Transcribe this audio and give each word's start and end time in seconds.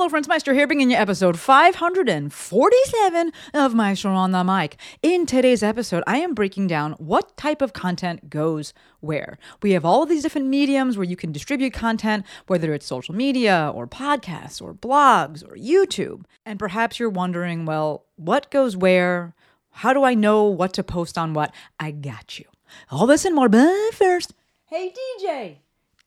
Hello, 0.00 0.08
friends. 0.08 0.28
Maestro 0.28 0.54
here, 0.54 0.66
bringing 0.66 0.90
you 0.90 0.96
episode 0.96 1.38
547 1.38 3.32
of 3.52 3.74
Maestro 3.74 4.12
on 4.12 4.30
the 4.30 4.42
Mic. 4.42 4.78
In 5.02 5.26
today's 5.26 5.62
episode, 5.62 6.02
I 6.06 6.16
am 6.20 6.32
breaking 6.32 6.68
down 6.68 6.92
what 6.92 7.36
type 7.36 7.60
of 7.60 7.74
content 7.74 8.30
goes 8.30 8.72
where. 9.00 9.36
We 9.60 9.72
have 9.72 9.84
all 9.84 10.02
of 10.02 10.08
these 10.08 10.22
different 10.22 10.46
mediums 10.46 10.96
where 10.96 11.04
you 11.04 11.16
can 11.16 11.32
distribute 11.32 11.74
content, 11.74 12.24
whether 12.46 12.72
it's 12.72 12.86
social 12.86 13.14
media 13.14 13.70
or 13.74 13.86
podcasts 13.86 14.62
or 14.62 14.72
blogs 14.72 15.44
or 15.46 15.54
YouTube. 15.54 16.24
And 16.46 16.58
perhaps 16.58 16.98
you're 16.98 17.10
wondering, 17.10 17.66
well, 17.66 18.06
what 18.16 18.50
goes 18.50 18.78
where? 18.78 19.34
How 19.68 19.92
do 19.92 20.02
I 20.02 20.14
know 20.14 20.44
what 20.44 20.72
to 20.72 20.82
post 20.82 21.18
on 21.18 21.34
what? 21.34 21.52
I 21.78 21.90
got 21.90 22.38
you. 22.38 22.46
All 22.90 23.06
this 23.06 23.26
and 23.26 23.34
more, 23.34 23.50
but 23.50 23.92
first, 23.92 24.32
hey 24.64 24.94
DJ, 25.22 25.56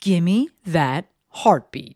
gimme 0.02 0.50
that 0.66 1.06
heartbeat. 1.30 1.96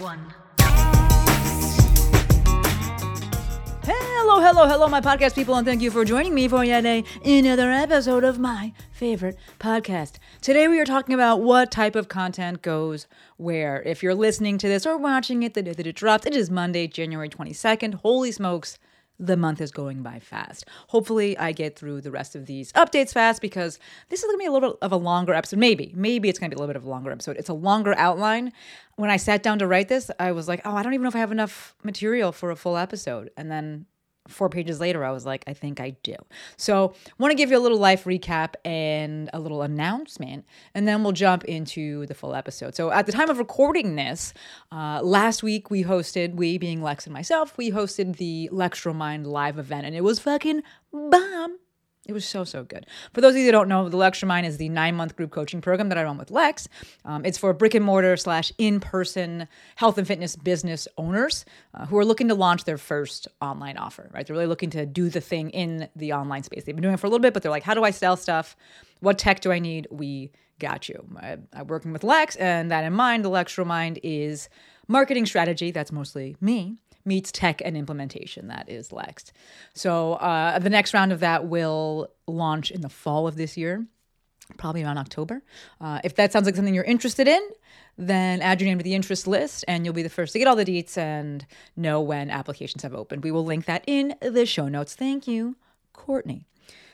one. 0.00 0.34
Hello, 3.84 4.40
hello, 4.40 4.66
hello, 4.66 4.88
my 4.88 5.00
podcast 5.00 5.34
people, 5.34 5.54
and 5.56 5.66
thank 5.66 5.82
you 5.82 5.90
for 5.90 6.04
joining 6.04 6.34
me 6.34 6.48
for 6.48 6.64
yet 6.64 6.86
another 7.24 7.70
episode 7.70 8.24
of 8.24 8.38
my 8.38 8.72
favorite 8.92 9.36
podcast. 9.58 10.14
Today 10.40 10.68
we 10.68 10.78
are 10.80 10.84
talking 10.86 11.14
about 11.14 11.42
what 11.42 11.70
type 11.70 11.96
of 11.96 12.08
content 12.08 12.62
goes 12.62 13.06
where. 13.36 13.82
If 13.82 14.02
you're 14.02 14.14
listening 14.14 14.56
to 14.58 14.68
this 14.68 14.86
or 14.86 14.96
watching 14.96 15.42
it 15.42 15.54
the 15.54 15.62
day 15.62 15.72
that 15.72 15.86
it 15.86 15.96
dropped, 15.96 16.26
it 16.26 16.34
is 16.34 16.50
Monday, 16.50 16.86
January 16.86 17.28
22nd. 17.28 17.94
Holy 17.94 18.32
smokes, 18.32 18.78
the 19.20 19.36
month 19.36 19.60
is 19.60 19.70
going 19.70 20.02
by 20.02 20.18
fast. 20.18 20.64
Hopefully, 20.88 21.36
I 21.36 21.52
get 21.52 21.78
through 21.78 22.00
the 22.00 22.10
rest 22.10 22.34
of 22.34 22.46
these 22.46 22.72
updates 22.72 23.12
fast 23.12 23.42
because 23.42 23.78
this 24.08 24.20
is 24.20 24.26
going 24.26 24.36
to 24.36 24.38
be 24.38 24.46
a 24.46 24.52
little 24.52 24.70
bit 24.70 24.78
of 24.80 24.92
a 24.92 24.96
longer 24.96 25.34
episode. 25.34 25.58
Maybe, 25.58 25.92
maybe 25.94 26.28
it's 26.28 26.38
going 26.38 26.50
to 26.50 26.56
be 26.56 26.58
a 26.58 26.60
little 26.60 26.72
bit 26.72 26.76
of 26.76 26.84
a 26.84 26.90
longer 26.90 27.12
episode. 27.12 27.36
It's 27.36 27.50
a 27.50 27.54
longer 27.54 27.94
outline. 27.98 28.52
When 28.96 29.10
I 29.10 29.18
sat 29.18 29.42
down 29.42 29.58
to 29.58 29.66
write 29.66 29.88
this, 29.88 30.10
I 30.18 30.32
was 30.32 30.48
like, 30.48 30.62
oh, 30.64 30.74
I 30.74 30.82
don't 30.82 30.94
even 30.94 31.02
know 31.02 31.10
if 31.10 31.16
I 31.16 31.20
have 31.20 31.32
enough 31.32 31.74
material 31.84 32.32
for 32.32 32.50
a 32.50 32.56
full 32.56 32.76
episode. 32.76 33.30
And 33.36 33.50
then 33.50 33.86
four 34.28 34.48
pages 34.48 34.80
later, 34.80 35.04
I 35.04 35.10
was 35.10 35.26
like, 35.26 35.44
I 35.46 35.54
think 35.54 35.80
I 35.80 35.90
do. 36.02 36.14
So, 36.56 36.94
want 37.18 37.32
to 37.32 37.36
give 37.36 37.50
you 37.50 37.58
a 37.58 37.60
little 37.60 37.78
life 37.78 38.04
recap 38.04 38.54
and 38.64 39.30
a 39.32 39.40
little 39.40 39.62
announcement, 39.62 40.44
and 40.74 40.86
then 40.86 41.02
we'll 41.02 41.12
jump 41.12 41.44
into 41.44 42.06
the 42.06 42.14
full 42.14 42.34
episode. 42.34 42.74
So, 42.74 42.90
at 42.90 43.06
the 43.06 43.12
time 43.12 43.30
of 43.30 43.38
recording 43.38 43.96
this, 43.96 44.32
uh, 44.72 45.00
last 45.02 45.42
week 45.42 45.70
we 45.70 45.84
hosted, 45.84 46.34
we 46.34 46.58
being 46.58 46.82
Lex 46.82 47.06
and 47.06 47.12
myself, 47.12 47.56
we 47.56 47.70
hosted 47.70 48.16
the 48.16 48.48
Mind 48.94 49.26
live 49.26 49.58
event, 49.58 49.86
and 49.86 49.94
it 49.94 50.02
was 50.02 50.18
fucking 50.20 50.62
bomb. 50.92 51.58
It 52.10 52.12
was 52.12 52.26
so, 52.26 52.42
so 52.42 52.64
good. 52.64 52.86
For 53.12 53.20
those 53.20 53.34
of 53.34 53.38
you 53.38 53.46
that 53.46 53.52
don't 53.52 53.68
know, 53.68 53.88
the 53.88 53.96
LextroMind 53.96 54.42
is 54.42 54.56
the 54.56 54.68
nine 54.68 54.96
month 54.96 55.14
group 55.14 55.30
coaching 55.30 55.60
program 55.60 55.90
that 55.90 55.96
I 55.96 56.02
run 56.02 56.18
with 56.18 56.32
Lex. 56.32 56.68
Um, 57.04 57.24
it's 57.24 57.38
for 57.38 57.52
brick 57.52 57.72
and 57.74 57.84
mortar 57.84 58.16
slash 58.16 58.52
in 58.58 58.80
person 58.80 59.46
health 59.76 59.96
and 59.96 60.08
fitness 60.08 60.34
business 60.34 60.88
owners 60.98 61.44
uh, 61.72 61.86
who 61.86 61.96
are 61.98 62.04
looking 62.04 62.26
to 62.26 62.34
launch 62.34 62.64
their 62.64 62.78
first 62.78 63.28
online 63.40 63.76
offer, 63.76 64.10
right? 64.12 64.26
They're 64.26 64.34
really 64.34 64.48
looking 64.48 64.70
to 64.70 64.86
do 64.86 65.08
the 65.08 65.20
thing 65.20 65.50
in 65.50 65.88
the 65.94 66.12
online 66.12 66.42
space. 66.42 66.64
They've 66.64 66.74
been 66.74 66.82
doing 66.82 66.94
it 66.94 66.98
for 66.98 67.06
a 67.06 67.10
little 67.10 67.22
bit, 67.22 67.32
but 67.32 67.44
they're 67.44 67.50
like, 67.52 67.62
how 67.62 67.74
do 67.74 67.84
I 67.84 67.92
sell 67.92 68.16
stuff? 68.16 68.56
What 68.98 69.16
tech 69.16 69.38
do 69.38 69.52
I 69.52 69.60
need? 69.60 69.86
We 69.92 70.32
got 70.58 70.88
you. 70.88 71.06
I, 71.16 71.36
I'm 71.52 71.68
working 71.68 71.92
with 71.92 72.02
Lex, 72.02 72.34
and 72.34 72.72
that 72.72 72.82
in 72.82 72.92
mind, 72.92 73.24
the 73.24 73.30
LextroMind 73.30 74.00
is 74.02 74.48
marketing 74.88 75.26
strategy. 75.26 75.70
That's 75.70 75.92
mostly 75.92 76.36
me 76.40 76.74
meets 77.10 77.32
tech 77.32 77.60
and 77.64 77.76
implementation. 77.76 78.46
That 78.46 78.68
is 78.68 78.92
Lex. 78.92 79.32
So 79.74 80.14
uh, 80.14 80.60
the 80.60 80.70
next 80.70 80.94
round 80.94 81.10
of 81.10 81.20
that 81.20 81.46
will 81.46 82.08
launch 82.28 82.70
in 82.70 82.82
the 82.82 82.88
fall 82.88 83.26
of 83.26 83.34
this 83.34 83.56
year, 83.56 83.84
probably 84.56 84.84
around 84.84 84.98
October. 84.98 85.42
Uh, 85.80 85.98
if 86.04 86.14
that 86.14 86.32
sounds 86.32 86.46
like 86.46 86.54
something 86.54 86.72
you're 86.72 86.84
interested 86.84 87.26
in, 87.26 87.42
then 87.98 88.40
add 88.40 88.60
your 88.60 88.68
name 88.68 88.78
to 88.78 88.84
the 88.84 88.94
interest 88.94 89.26
list 89.26 89.64
and 89.66 89.84
you'll 89.84 89.92
be 89.92 90.04
the 90.04 90.08
first 90.08 90.32
to 90.32 90.38
get 90.38 90.46
all 90.46 90.54
the 90.54 90.64
deets 90.64 90.96
and 90.96 91.44
know 91.76 92.00
when 92.00 92.30
applications 92.30 92.84
have 92.84 92.94
opened. 92.94 93.24
We 93.24 93.32
will 93.32 93.44
link 93.44 93.64
that 93.66 93.82
in 93.88 94.14
the 94.22 94.46
show 94.46 94.68
notes. 94.68 94.94
Thank 94.94 95.26
you, 95.26 95.56
Courtney. 95.92 96.46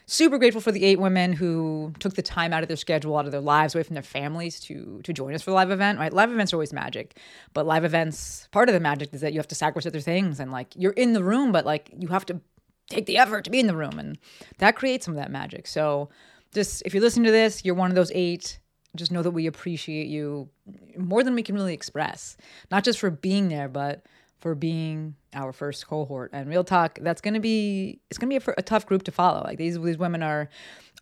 Super 0.09 0.39
grateful 0.39 0.61
for 0.61 0.71
the 0.71 0.84
eight 0.84 1.00
women 1.00 1.33
who 1.33 1.93
took 1.99 2.15
the 2.15 2.22
time 2.22 2.53
out 2.53 2.62
of 2.62 2.69
their 2.69 2.77
schedule, 2.77 3.17
out 3.19 3.27
of 3.27 3.33
their 3.33 3.41
lives, 3.41 3.75
away 3.75 3.83
from 3.83 3.94
their 3.94 4.05
families 4.05 4.61
to 4.61 5.00
to 5.03 5.12
join 5.12 5.34
us 5.34 5.43
for 5.43 5.50
the 5.50 5.56
live 5.56 5.72
event. 5.72 5.99
Right, 5.99 6.12
live 6.12 6.31
events 6.31 6.53
are 6.53 6.56
always 6.56 6.72
magic, 6.72 7.19
but 7.55 7.67
live 7.67 7.84
events 7.84 8.49
part 8.53 8.69
of 8.69 8.72
the 8.72 8.81
magic 8.81 9.12
is 9.12 9.21
that 9.21 9.33
you 9.33 9.41
have 9.41 9.49
to 9.49 9.56
sacrifice 9.56 9.84
other 9.84 10.00
things, 10.00 10.39
and 10.39 10.53
like 10.53 10.69
you're 10.77 10.93
in 10.93 11.12
the 11.12 11.25
room, 11.25 11.50
but 11.50 11.67
like 11.67 11.91
you 11.99 12.06
have 12.09 12.25
to 12.27 12.41
take 12.89 13.06
the 13.06 13.19
effort 13.19 13.44
to 13.44 13.50
be 13.50 13.59
in 13.59 13.67
the 13.67 13.77
room, 13.77 13.99
and 13.99 14.17
that 14.59 14.77
creates 14.77 15.06
some 15.06 15.15
of 15.15 15.19
that 15.19 15.33
magic. 15.33 15.67
So, 15.67 16.09
just 16.55 16.84
if 16.87 16.94
you're 16.94 17.03
listening 17.03 17.25
to 17.25 17.33
this, 17.33 17.65
you're 17.65 17.75
one 17.75 17.91
of 17.91 17.97
those 17.97 18.12
eight. 18.15 18.61
Just 18.94 19.11
know 19.11 19.23
that 19.23 19.33
we 19.33 19.47
appreciate 19.47 20.06
you 20.06 20.49
more 20.97 21.25
than 21.25 21.34
we 21.34 21.43
can 21.43 21.56
really 21.56 21.75
express, 21.75 22.37
not 22.71 22.84
just 22.84 23.00
for 23.00 23.11
being 23.11 23.49
there, 23.49 23.69
but 23.69 24.06
for 24.38 24.54
being 24.54 25.14
our 25.34 25.52
first 25.52 25.86
cohort. 25.86 26.30
And 26.32 26.48
real 26.48 26.64
talk, 26.64 26.98
that's 27.00 27.20
gonna 27.20 27.41
be 27.41 28.00
it's 28.10 28.19
gonna 28.19 28.38
be 28.38 28.44
a, 28.44 28.54
a, 28.58 28.62
tough 28.62 28.86
group 28.86 29.02
to 29.04 29.12
follow. 29.12 29.42
Like 29.42 29.58
these 29.58 29.80
these 29.80 29.98
women 29.98 30.22
are 30.22 30.48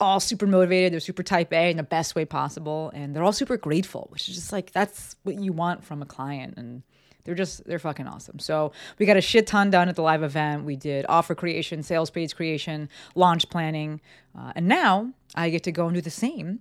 all 0.01 0.21
super 0.21 0.47
motivated. 0.47 0.93
They're 0.93 1.01
super 1.01 1.23
type 1.23 1.53
A 1.53 1.71
in 1.71 1.77
the 1.77 1.83
best 1.83 2.15
way 2.15 2.25
possible, 2.25 2.91
and 2.95 3.15
they're 3.15 3.23
all 3.23 3.33
super 3.33 3.57
grateful, 3.57 4.09
which 4.11 4.29
is 4.29 4.35
just 4.37 4.53
like 4.53 4.73
that's 4.73 5.17
what 5.23 5.41
you 5.41 5.53
want 5.53 5.85
from 5.85 6.03
a 6.03 6.07
client. 6.07 6.55
And 6.57 6.83
they're 7.25 7.35
just 7.35 7.65
they're 7.65 7.79
fucking 7.79 8.07
awesome. 8.07 8.39
So 8.39 8.73
we 8.99 9.07
got 9.07 9.17
a 9.17 9.21
shit 9.21 9.47
ton 9.47 9.71
done 9.71 9.89
at 9.89 9.97
the 9.97 10.03
live 10.03 10.23
event. 10.23 10.65
We 10.65 10.77
did 10.77 11.07
offer 11.09 11.35
creation, 11.35 11.83
sales 11.83 12.11
page 12.11 12.37
creation, 12.37 12.89
launch 13.15 13.49
planning, 13.51 14.01
uh, 14.39 14.53
and 14.55 14.69
now 14.69 15.13
I 15.35 15.51
get 15.51 15.65
to 15.65 15.73
go 15.73 15.87
and 15.87 15.95
do 15.95 16.01
the 16.01 16.11
same 16.11 16.61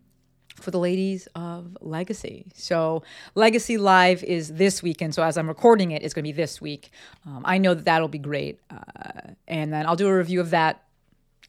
for 0.55 0.71
the 0.71 0.79
ladies 0.79 1.27
of 1.35 1.77
Legacy. 1.81 2.45
So, 2.53 3.03
Legacy 3.35 3.77
Live 3.77 4.23
is 4.23 4.53
this 4.53 4.83
weekend. 4.83 5.15
So, 5.15 5.23
as 5.23 5.37
I'm 5.37 5.47
recording 5.47 5.91
it, 5.91 6.03
it's 6.03 6.13
going 6.13 6.23
to 6.23 6.27
be 6.27 6.31
this 6.31 6.61
week. 6.61 6.91
Um, 7.25 7.41
I 7.45 7.57
know 7.57 7.73
that 7.73 7.85
that'll 7.85 8.07
be 8.07 8.19
great. 8.19 8.59
Uh, 8.69 9.33
and 9.47 9.73
then 9.73 9.85
I'll 9.85 9.95
do 9.95 10.07
a 10.07 10.17
review 10.17 10.39
of 10.39 10.51
that 10.51 10.83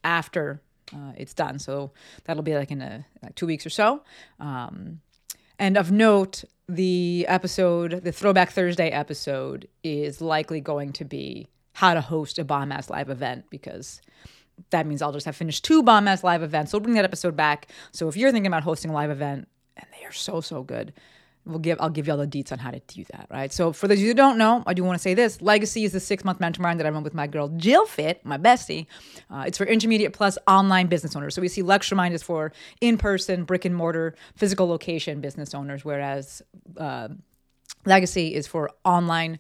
after 0.03 0.61
uh, 0.95 1.13
it's 1.17 1.35
done. 1.35 1.59
So, 1.59 1.93
that'll 2.25 2.43
be 2.43 2.55
like 2.55 2.71
in 2.71 2.83
a, 2.83 3.07
like 3.23 3.35
two 3.35 3.47
weeks 3.47 3.67
or 3.67 3.71
so. 3.71 4.03
Um, 4.41 5.01
and 5.59 5.77
of 5.77 5.93
note, 5.93 6.45
the 6.69 7.27
episode, 7.29 8.03
the 8.05 8.13
Throwback 8.13 8.51
Thursday 8.51 8.89
episode, 8.89 9.69
is 9.83 10.21
likely 10.21 10.61
going 10.61 10.93
to 10.95 11.05
be 11.05 11.49
how 11.75 11.95
to 11.95 12.01
host 12.01 12.39
a 12.39 12.45
bomb 12.45 12.73
ass 12.73 12.89
live 12.89 13.11
event 13.11 13.45
because 13.51 14.01
that 14.71 14.87
means 14.87 15.03
I'll 15.03 15.13
just 15.13 15.27
have 15.27 15.37
finished 15.37 15.65
two 15.65 15.83
bomb 15.83 16.09
ass 16.09 16.25
live 16.25 16.43
events. 16.43 16.71
So 16.71 16.79
we'll 16.79 16.85
bring 16.85 16.95
that 16.95 17.05
episode 17.05 17.37
back. 17.37 17.69
So 17.93 18.09
if 18.09 18.17
you're 18.17 18.33
thinking 18.33 18.47
about 18.47 18.63
hosting 18.63 18.91
a 18.91 18.95
live 18.95 19.11
event, 19.11 19.49
and 19.77 19.87
they 19.99 20.07
are 20.07 20.13
so 20.13 20.41
so 20.41 20.63
good, 20.63 20.93
we'll 21.45 21.59
give 21.59 21.79
I'll 21.81 21.91
give 21.91 22.07
you 22.07 22.13
all 22.13 22.19
the 22.19 22.27
deets 22.27 22.53
on 22.53 22.59
how 22.59 22.71
to 22.71 22.81
do 22.87 23.05
that. 23.13 23.27
Right. 23.31 23.53
So 23.53 23.73
for 23.73 23.89
those 23.89 23.99
of 23.99 24.03
you 24.03 24.09
who 24.09 24.15
don't 24.15 24.39
know, 24.39 24.63
I 24.67 24.75
do 24.75 24.85
want 24.85 24.97
to 24.97 25.03
say 25.03 25.15
this: 25.15 25.43
Legacy 25.43 25.85
is 25.85 25.93
the 25.93 26.01
six 26.01 26.25
month 26.25 26.41
mentor 26.41 26.63
that 26.63 26.87
I 26.87 26.91
run 26.91 27.03
with 27.03 27.15
my 27.15 27.27
girl 27.27 27.49
Jill 27.49 27.87
Fit, 27.87 28.25
my 28.25 28.39
bestie. 28.39 28.87
Uh, 29.31 29.45
it's 29.47 29.59
for 29.59 29.67
intermediate 29.67 30.13
plus 30.13 30.39
online 30.47 30.87
business 30.87 31.15
owners. 31.17 31.35
So 31.35 31.43
we 31.43 31.49
see 31.49 31.63
LextroMind 31.63 32.13
is 32.13 32.23
for 32.23 32.53
in 32.81 32.99
person, 32.99 33.45
brick 33.45 33.65
and 33.65 33.75
mortar, 33.75 34.15
physical 34.37 34.67
location 34.67 35.21
business 35.21 35.55
owners, 35.55 35.85
whereas 35.85 36.43
uh, 36.77 37.09
Legacy 37.87 38.35
is 38.35 38.47
for 38.47 38.71
online 38.85 39.39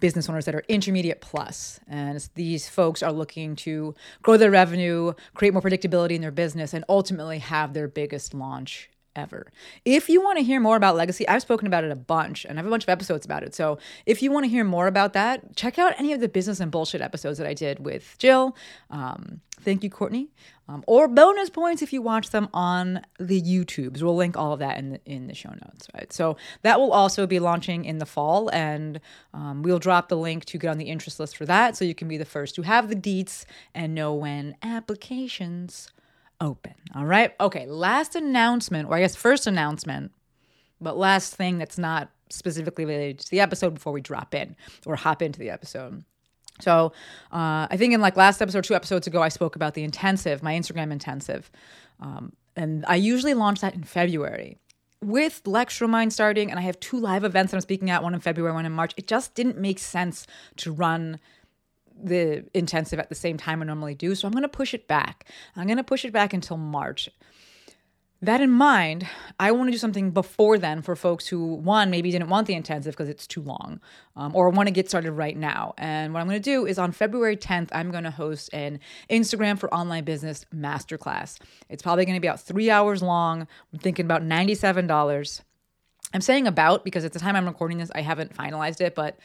business 0.00 0.28
owners 0.28 0.44
that 0.44 0.54
are 0.54 0.64
intermediate 0.68 1.20
plus. 1.20 1.80
And 1.88 2.28
these 2.34 2.68
folks 2.68 3.02
are 3.02 3.12
looking 3.12 3.56
to 3.56 3.94
grow 4.22 4.36
their 4.36 4.50
revenue, 4.50 5.14
create 5.34 5.52
more 5.52 5.62
predictability 5.62 6.12
in 6.12 6.20
their 6.20 6.30
business, 6.30 6.74
and 6.74 6.84
ultimately 6.88 7.38
have 7.38 7.72
their 7.74 7.88
biggest 7.88 8.34
launch 8.34 8.90
ever. 9.16 9.52
If 9.84 10.08
you 10.08 10.22
want 10.22 10.38
to 10.38 10.44
hear 10.44 10.60
more 10.60 10.76
about 10.76 10.96
legacy, 10.96 11.26
I've 11.28 11.42
spoken 11.42 11.66
about 11.66 11.84
it 11.84 11.90
a 11.90 11.96
bunch 11.96 12.44
and 12.44 12.58
I 12.58 12.60
have 12.60 12.66
a 12.66 12.70
bunch 12.70 12.84
of 12.84 12.88
episodes 12.88 13.24
about 13.24 13.42
it. 13.42 13.54
So 13.54 13.78
if 14.06 14.22
you 14.22 14.32
want 14.32 14.44
to 14.44 14.50
hear 14.50 14.64
more 14.64 14.86
about 14.86 15.12
that, 15.12 15.56
check 15.56 15.78
out 15.78 15.94
any 15.98 16.12
of 16.12 16.20
the 16.20 16.28
business 16.28 16.60
and 16.60 16.70
bullshit 16.70 17.00
episodes 17.00 17.38
that 17.38 17.46
I 17.46 17.54
did 17.54 17.84
with 17.84 18.16
Jill. 18.18 18.56
Um, 18.90 19.40
thank 19.60 19.84
you, 19.84 19.90
Courtney. 19.90 20.30
Um, 20.66 20.82
or 20.86 21.08
bonus 21.08 21.50
points 21.50 21.82
if 21.82 21.92
you 21.92 22.00
watch 22.00 22.30
them 22.30 22.48
on 22.54 23.02
the 23.18 23.40
YouTubes. 23.40 24.00
We'll 24.00 24.16
link 24.16 24.36
all 24.36 24.54
of 24.54 24.60
that 24.60 24.78
in 24.78 24.92
the, 24.92 25.00
in 25.04 25.26
the 25.26 25.34
show 25.34 25.50
notes, 25.50 25.88
right? 25.94 26.10
So 26.10 26.38
that 26.62 26.80
will 26.80 26.92
also 26.92 27.26
be 27.26 27.38
launching 27.38 27.84
in 27.84 27.98
the 27.98 28.06
fall, 28.06 28.48
and 28.50 28.98
um, 29.34 29.62
we'll 29.62 29.78
drop 29.78 30.08
the 30.08 30.16
link 30.16 30.46
to 30.46 30.58
get 30.58 30.70
on 30.70 30.78
the 30.78 30.86
interest 30.86 31.20
list 31.20 31.36
for 31.36 31.44
that, 31.44 31.76
so 31.76 31.84
you 31.84 31.94
can 31.94 32.08
be 32.08 32.16
the 32.16 32.24
first 32.24 32.54
to 32.54 32.62
have 32.62 32.88
the 32.88 32.96
deets 32.96 33.44
and 33.74 33.94
know 33.94 34.14
when 34.14 34.56
applications 34.62 35.90
open. 36.40 36.74
All 36.94 37.04
right. 37.04 37.34
Okay. 37.40 37.66
Last 37.66 38.16
announcement, 38.16 38.88
or 38.88 38.94
I 38.94 39.00
guess 39.00 39.14
first 39.14 39.46
announcement, 39.46 40.12
but 40.80 40.96
last 40.96 41.34
thing 41.34 41.58
that's 41.58 41.78
not 41.78 42.10
specifically 42.30 42.84
related 42.84 43.18
to 43.20 43.30
the 43.30 43.40
episode 43.40 43.74
before 43.74 43.92
we 43.92 44.00
drop 44.00 44.34
in 44.34 44.56
or 44.86 44.96
hop 44.96 45.20
into 45.20 45.38
the 45.38 45.50
episode. 45.50 46.04
So 46.60 46.92
uh, 47.32 47.66
I 47.70 47.76
think 47.76 47.94
in 47.94 48.00
like 48.00 48.16
last 48.16 48.40
episode, 48.40 48.64
two 48.64 48.74
episodes 48.74 49.06
ago, 49.06 49.22
I 49.22 49.28
spoke 49.28 49.56
about 49.56 49.74
the 49.74 49.82
intensive, 49.82 50.42
my 50.42 50.54
Instagram 50.54 50.92
intensive. 50.92 51.50
Um, 52.00 52.32
and 52.56 52.84
I 52.86 52.96
usually 52.96 53.34
launch 53.34 53.60
that 53.60 53.74
in 53.74 53.82
February. 53.82 54.58
With 55.02 55.42
LextroMind 55.44 56.12
starting, 56.12 56.50
and 56.50 56.58
I 56.58 56.62
have 56.62 56.80
two 56.80 56.98
live 56.98 57.24
events 57.24 57.50
that 57.50 57.58
I'm 57.58 57.62
speaking 57.62 57.90
at, 57.90 58.02
one 58.02 58.14
in 58.14 58.20
February, 58.20 58.54
one 58.54 58.64
in 58.64 58.72
March, 58.72 58.94
it 58.96 59.06
just 59.06 59.34
didn't 59.34 59.58
make 59.58 59.78
sense 59.78 60.26
to 60.56 60.72
run 60.72 61.18
the 62.02 62.44
intensive 62.54 62.98
at 62.98 63.08
the 63.08 63.14
same 63.14 63.36
time 63.36 63.60
I 63.60 63.66
normally 63.66 63.94
do. 63.94 64.14
So 64.14 64.26
I'm 64.26 64.32
going 64.32 64.42
to 64.42 64.48
push 64.48 64.74
it 64.74 64.88
back. 64.88 65.26
I'm 65.56 65.66
going 65.66 65.76
to 65.76 65.84
push 65.84 66.04
it 66.04 66.12
back 66.12 66.32
until 66.32 66.56
March. 66.56 67.08
That 68.24 68.40
in 68.40 68.50
mind, 68.50 69.06
I 69.38 69.52
want 69.52 69.68
to 69.68 69.72
do 69.72 69.76
something 69.76 70.10
before 70.10 70.56
then 70.56 70.80
for 70.80 70.96
folks 70.96 71.26
who, 71.26 71.56
one, 71.56 71.90
maybe 71.90 72.10
didn't 72.10 72.30
want 72.30 72.46
the 72.46 72.54
intensive 72.54 72.94
because 72.94 73.10
it's 73.10 73.26
too 73.26 73.42
long, 73.42 73.82
um, 74.16 74.34
or 74.34 74.48
want 74.48 74.66
to 74.66 74.70
get 74.70 74.88
started 74.88 75.12
right 75.12 75.36
now. 75.36 75.74
And 75.76 76.14
what 76.14 76.20
I'm 76.20 76.26
going 76.26 76.40
to 76.40 76.42
do 76.42 76.64
is 76.64 76.78
on 76.78 76.92
February 76.92 77.36
10th, 77.36 77.68
I'm 77.72 77.90
going 77.90 78.04
to 78.04 78.10
host 78.10 78.48
an 78.54 78.80
Instagram 79.10 79.58
for 79.58 79.72
online 79.74 80.04
business 80.04 80.46
masterclass. 80.56 81.38
It's 81.68 81.82
probably 81.82 82.06
going 82.06 82.14
to 82.14 82.20
be 82.20 82.26
about 82.26 82.40
three 82.40 82.70
hours 82.70 83.02
long. 83.02 83.46
I'm 83.74 83.78
thinking 83.78 84.06
about 84.06 84.22
$97. 84.22 85.42
I'm 86.14 86.20
saying 86.22 86.46
about 86.46 86.82
because 86.82 87.04
at 87.04 87.12
the 87.12 87.18
time 87.18 87.36
I'm 87.36 87.44
recording 87.44 87.76
this, 87.76 87.90
I 87.94 88.00
haven't 88.00 88.34
finalized 88.34 88.80
it, 88.80 88.94
but 88.94 89.18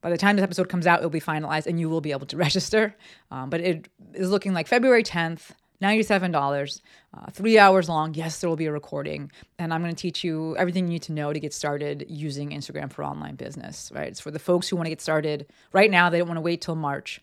by 0.00 0.08
the 0.08 0.16
time 0.16 0.36
this 0.36 0.42
episode 0.42 0.70
comes 0.70 0.86
out, 0.86 1.00
it'll 1.00 1.10
be 1.10 1.20
finalized 1.20 1.66
and 1.66 1.78
you 1.78 1.90
will 1.90 2.00
be 2.00 2.12
able 2.12 2.26
to 2.28 2.36
register. 2.38 2.96
Um, 3.30 3.50
but 3.50 3.60
it 3.60 3.90
is 4.14 4.30
looking 4.30 4.54
like 4.54 4.68
February 4.68 5.02
10th. 5.02 5.50
$97, 5.82 6.80
uh, 7.14 7.30
three 7.32 7.58
hours 7.58 7.88
long. 7.88 8.14
Yes, 8.14 8.40
there 8.40 8.48
will 8.48 8.56
be 8.56 8.66
a 8.66 8.72
recording. 8.72 9.30
And 9.58 9.74
I'm 9.74 9.82
going 9.82 9.94
to 9.94 10.00
teach 10.00 10.22
you 10.22 10.56
everything 10.56 10.86
you 10.86 10.94
need 10.94 11.02
to 11.02 11.12
know 11.12 11.32
to 11.32 11.40
get 11.40 11.52
started 11.52 12.06
using 12.08 12.50
Instagram 12.50 12.90
for 12.92 13.04
online 13.04 13.34
business, 13.34 13.90
right? 13.94 14.08
It's 14.08 14.20
for 14.20 14.30
the 14.30 14.38
folks 14.38 14.68
who 14.68 14.76
want 14.76 14.86
to 14.86 14.90
get 14.90 15.00
started 15.00 15.46
right 15.72 15.90
now. 15.90 16.08
They 16.08 16.18
don't 16.18 16.28
want 16.28 16.38
to 16.38 16.42
wait 16.42 16.60
till 16.60 16.76
March. 16.76 17.20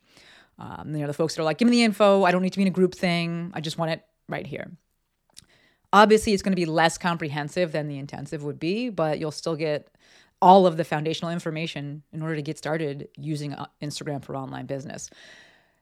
Um, 0.59 0.93
you 0.93 1.01
know, 1.01 1.07
the 1.07 1.13
folks 1.13 1.35
that 1.35 1.41
are 1.41 1.45
like, 1.45 1.57
give 1.57 1.67
me 1.67 1.77
the 1.77 1.83
info. 1.83 2.23
I 2.23 2.31
don't 2.31 2.41
need 2.41 2.51
to 2.51 2.57
be 2.57 2.63
in 2.63 2.67
a 2.67 2.71
group 2.71 2.93
thing. 2.93 3.51
I 3.53 3.61
just 3.61 3.77
want 3.77 3.91
it 3.91 4.03
right 4.27 4.45
here. 4.45 4.69
Obviously, 5.93 6.33
it's 6.33 6.43
going 6.43 6.51
to 6.51 6.57
be 6.57 6.65
less 6.65 6.97
comprehensive 6.97 7.71
than 7.71 7.87
the 7.87 7.97
intensive 7.97 8.43
would 8.43 8.59
be, 8.59 8.89
but 8.89 9.19
you'll 9.19 9.31
still 9.31 9.55
get 9.55 9.89
all 10.41 10.67
of 10.67 10.77
the 10.77 10.83
foundational 10.83 11.31
information 11.31 12.03
in 12.13 12.21
order 12.21 12.35
to 12.35 12.41
get 12.41 12.57
started 12.57 13.07
using 13.17 13.53
uh, 13.53 13.65
Instagram 13.81 14.23
for 14.23 14.35
online 14.35 14.65
business 14.65 15.09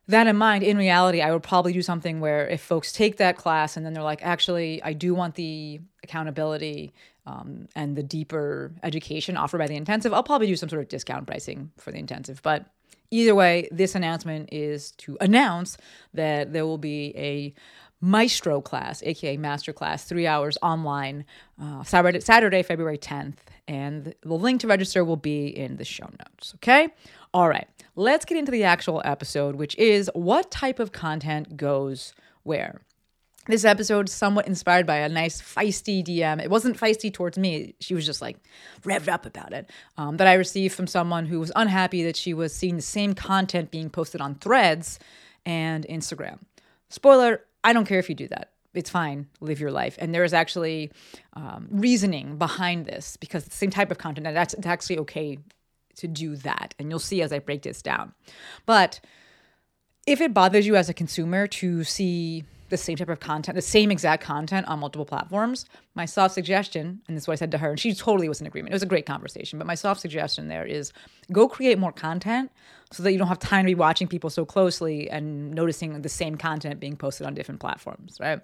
that 0.07 0.27
in 0.27 0.37
mind, 0.37 0.63
in 0.63 0.77
reality, 0.77 1.21
I 1.21 1.31
would 1.31 1.43
probably 1.43 1.73
do 1.73 1.81
something 1.81 2.19
where 2.19 2.47
if 2.47 2.61
folks 2.61 2.91
take 2.91 3.17
that 3.17 3.37
class 3.37 3.75
and 3.75 3.85
then 3.85 3.93
they're 3.93 4.03
like, 4.03 4.23
actually, 4.23 4.81
I 4.83 4.93
do 4.93 5.13
want 5.13 5.35
the 5.35 5.81
accountability 6.03 6.93
um, 7.25 7.67
and 7.75 7.95
the 7.95 8.03
deeper 8.03 8.71
education 8.83 9.35
offered 9.35 9.57
by 9.57 9.67
the 9.67 9.75
intensive, 9.75 10.13
I'll 10.13 10.23
probably 10.23 10.47
do 10.47 10.55
some 10.55 10.69
sort 10.69 10.81
of 10.81 10.87
discount 10.87 11.27
pricing 11.27 11.71
for 11.77 11.91
the 11.91 11.97
intensive. 11.97 12.41
But 12.41 12.65
either 13.11 13.35
way, 13.35 13.67
this 13.71 13.95
announcement 13.95 14.49
is 14.53 14.91
to 14.91 15.17
announce 15.19 15.77
that 16.13 16.53
there 16.53 16.65
will 16.65 16.77
be 16.77 17.13
a 17.17 17.53
Maestro 17.99 18.61
class, 18.61 19.01
aka 19.03 19.37
Master 19.37 19.73
Class, 19.73 20.03
three 20.03 20.27
hours 20.27 20.57
online, 20.61 21.25
uh, 21.61 21.83
Saturday, 21.83 22.19
Saturday, 22.19 22.61
February 22.61 22.97
10th. 22.97 23.37
And 23.67 24.13
the 24.21 24.35
link 24.35 24.61
to 24.61 24.67
register 24.67 25.03
will 25.03 25.17
be 25.17 25.47
in 25.47 25.77
the 25.77 25.83
show 25.83 26.05
notes. 26.05 26.53
Okay. 26.55 26.89
All 27.33 27.49
right. 27.49 27.67
Let's 27.95 28.25
get 28.25 28.37
into 28.37 28.51
the 28.51 28.63
actual 28.63 29.01
episode, 29.03 29.55
which 29.55 29.75
is 29.77 30.09
what 30.13 30.51
type 30.51 30.79
of 30.79 30.91
content 30.91 31.57
goes 31.57 32.13
where. 32.43 32.81
This 33.47 33.63
episode 33.63 34.09
is 34.09 34.13
somewhat 34.13 34.45
inspired 34.45 34.85
by 34.85 34.97
a 34.97 35.09
nice 35.09 35.41
feisty 35.41 36.03
DM. 36.03 36.43
It 36.43 36.49
wasn't 36.49 36.77
feisty 36.77 37.13
towards 37.13 37.37
me. 37.37 37.75
She 37.79 37.95
was 37.95 38.05
just 38.05 38.21
like 38.21 38.37
revved 38.83 39.07
up 39.07 39.25
about 39.25 39.53
it. 39.53 39.69
Um, 39.97 40.17
that 40.17 40.27
I 40.27 40.33
received 40.33 40.75
from 40.75 40.85
someone 40.85 41.25
who 41.25 41.39
was 41.39 41.51
unhappy 41.55 42.03
that 42.03 42.17
she 42.17 42.33
was 42.33 42.53
seeing 42.53 42.75
the 42.75 42.81
same 42.81 43.13
content 43.13 43.71
being 43.71 43.89
posted 43.89 44.19
on 44.19 44.35
Threads 44.35 44.99
and 45.45 45.85
Instagram. 45.87 46.39
Spoiler: 46.89 47.41
I 47.63 47.71
don't 47.71 47.87
care 47.87 47.99
if 47.99 48.09
you 48.09 48.15
do 48.15 48.27
that. 48.27 48.51
It's 48.73 48.89
fine. 48.89 49.27
Live 49.39 49.61
your 49.61 49.71
life. 49.71 49.95
And 49.97 50.13
there 50.13 50.25
is 50.25 50.33
actually 50.33 50.91
um, 51.33 51.67
reasoning 51.71 52.37
behind 52.37 52.85
this 52.85 53.17
because 53.17 53.45
the 53.45 53.51
same 53.51 53.71
type 53.71 53.91
of 53.91 53.97
content. 53.97 54.27
And 54.27 54.35
that's 54.35 54.55
actually 54.65 54.99
okay 54.99 55.39
to 55.97 56.07
do 56.07 56.35
that. 56.37 56.73
And 56.79 56.89
you'll 56.89 56.99
see 56.99 57.21
as 57.21 57.31
I 57.31 57.39
break 57.39 57.63
this 57.63 57.81
down. 57.81 58.13
But 58.65 58.99
if 60.05 60.21
it 60.21 60.33
bothers 60.33 60.65
you 60.65 60.75
as 60.75 60.89
a 60.89 60.93
consumer 60.93 61.47
to 61.47 61.83
see 61.83 62.45
the 62.69 62.77
same 62.77 62.97
type 62.97 63.09
of 63.09 63.19
content, 63.19 63.55
the 63.55 63.61
same 63.61 63.91
exact 63.91 64.23
content 64.23 64.67
on 64.67 64.79
multiple 64.79 65.05
platforms, 65.05 65.65
my 65.95 66.05
soft 66.05 66.33
suggestion, 66.33 67.01
and 67.07 67.15
this 67.15 67.23
is 67.23 67.27
what 67.27 67.33
I 67.33 67.37
said 67.37 67.51
to 67.51 67.57
her, 67.57 67.69
and 67.69 67.79
she 67.79 67.93
totally 67.93 68.27
was 68.27 68.41
in 68.41 68.47
agreement. 68.47 68.73
It 68.73 68.75
was 68.75 68.83
a 68.83 68.87
great 68.87 69.05
conversation, 69.05 69.57
but 69.57 69.67
my 69.67 69.75
soft 69.75 70.01
suggestion 70.01 70.47
there 70.47 70.65
is 70.65 70.91
go 71.31 71.47
create 71.47 71.77
more 71.77 71.91
content 71.91 72.51
so 72.91 73.03
that 73.03 73.11
you 73.11 73.17
don't 73.17 73.27
have 73.27 73.39
time 73.39 73.65
to 73.65 73.71
be 73.71 73.75
watching 73.75 74.07
people 74.07 74.29
so 74.29 74.45
closely 74.45 75.09
and 75.09 75.51
noticing 75.51 76.01
the 76.01 76.09
same 76.09 76.35
content 76.35 76.79
being 76.79 76.97
posted 76.97 77.25
on 77.25 77.33
different 77.33 77.59
platforms, 77.59 78.17
right? 78.19 78.41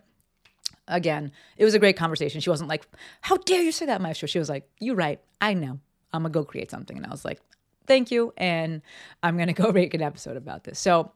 Again, 0.88 1.32
it 1.58 1.66
was 1.66 1.74
a 1.74 1.80
great 1.80 1.96
conversation. 1.96 2.42
She 2.42 2.50
wasn't 2.50 2.70
like, 2.70 2.86
How 3.22 3.38
dare 3.38 3.62
you 3.62 3.72
say 3.72 3.86
that, 3.86 4.02
Maestro? 4.02 4.28
She 4.28 4.40
was 4.40 4.50
like, 4.50 4.70
You're 4.80 4.96
right. 4.96 5.22
I 5.40 5.54
know. 5.54 5.80
I'm 6.14 6.22
gonna 6.22 6.32
go 6.32 6.44
create 6.44 6.72
something. 6.72 6.96
And 6.96 7.06
I 7.06 7.10
was 7.10 7.26
like, 7.26 7.42
thank 7.88 8.12
you. 8.12 8.34
And 8.38 8.82
I'm 9.22 9.38
gonna 9.38 9.54
go 9.64 9.72
make 9.72 9.94
an 9.94 10.02
episode 10.02 10.38
about 10.38 10.64
this. 10.64 10.80
So 10.80 11.12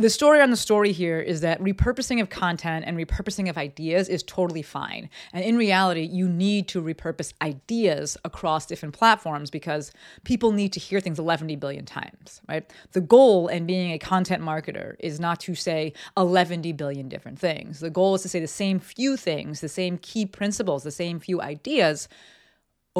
the 0.00 0.08
story 0.08 0.40
on 0.40 0.50
the 0.50 0.56
story 0.56 0.92
here 0.92 1.20
is 1.20 1.42
that 1.42 1.60
repurposing 1.60 2.22
of 2.22 2.30
content 2.30 2.86
and 2.86 2.96
repurposing 2.96 3.50
of 3.50 3.58
ideas 3.58 4.08
is 4.08 4.22
totally 4.22 4.62
fine. 4.62 5.10
And 5.34 5.44
in 5.44 5.58
reality, 5.58 6.02
you 6.02 6.26
need 6.26 6.68
to 6.68 6.80
repurpose 6.80 7.34
ideas 7.42 8.16
across 8.24 8.64
different 8.64 8.94
platforms 8.94 9.50
because 9.50 9.92
people 10.24 10.52
need 10.52 10.72
to 10.72 10.80
hear 10.80 11.00
things 11.00 11.18
11 11.18 11.54
billion 11.58 11.84
times, 11.84 12.40
right? 12.48 12.70
The 12.92 13.02
goal 13.02 13.48
in 13.48 13.66
being 13.66 13.92
a 13.92 13.98
content 13.98 14.42
marketer 14.42 14.94
is 15.00 15.20
not 15.20 15.38
to 15.40 15.54
say 15.54 15.92
11 16.16 16.62
billion 16.76 17.10
different 17.10 17.38
things. 17.38 17.80
The 17.80 17.90
goal 17.90 18.14
is 18.14 18.22
to 18.22 18.28
say 18.30 18.40
the 18.40 18.46
same 18.46 18.80
few 18.80 19.18
things, 19.18 19.60
the 19.60 19.68
same 19.68 19.98
key 19.98 20.24
principles, 20.24 20.82
the 20.82 20.90
same 20.90 21.20
few 21.20 21.42
ideas 21.42 22.08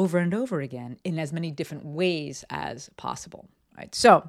over 0.01 0.19
and 0.19 0.35
over 0.35 0.61
again 0.61 0.99
in 1.05 1.19
as 1.19 1.33
many 1.33 1.51
different 1.51 1.85
ways 1.85 2.45
as 2.51 2.91
possible. 2.97 3.49
Right. 3.77 3.95
So 3.95 4.29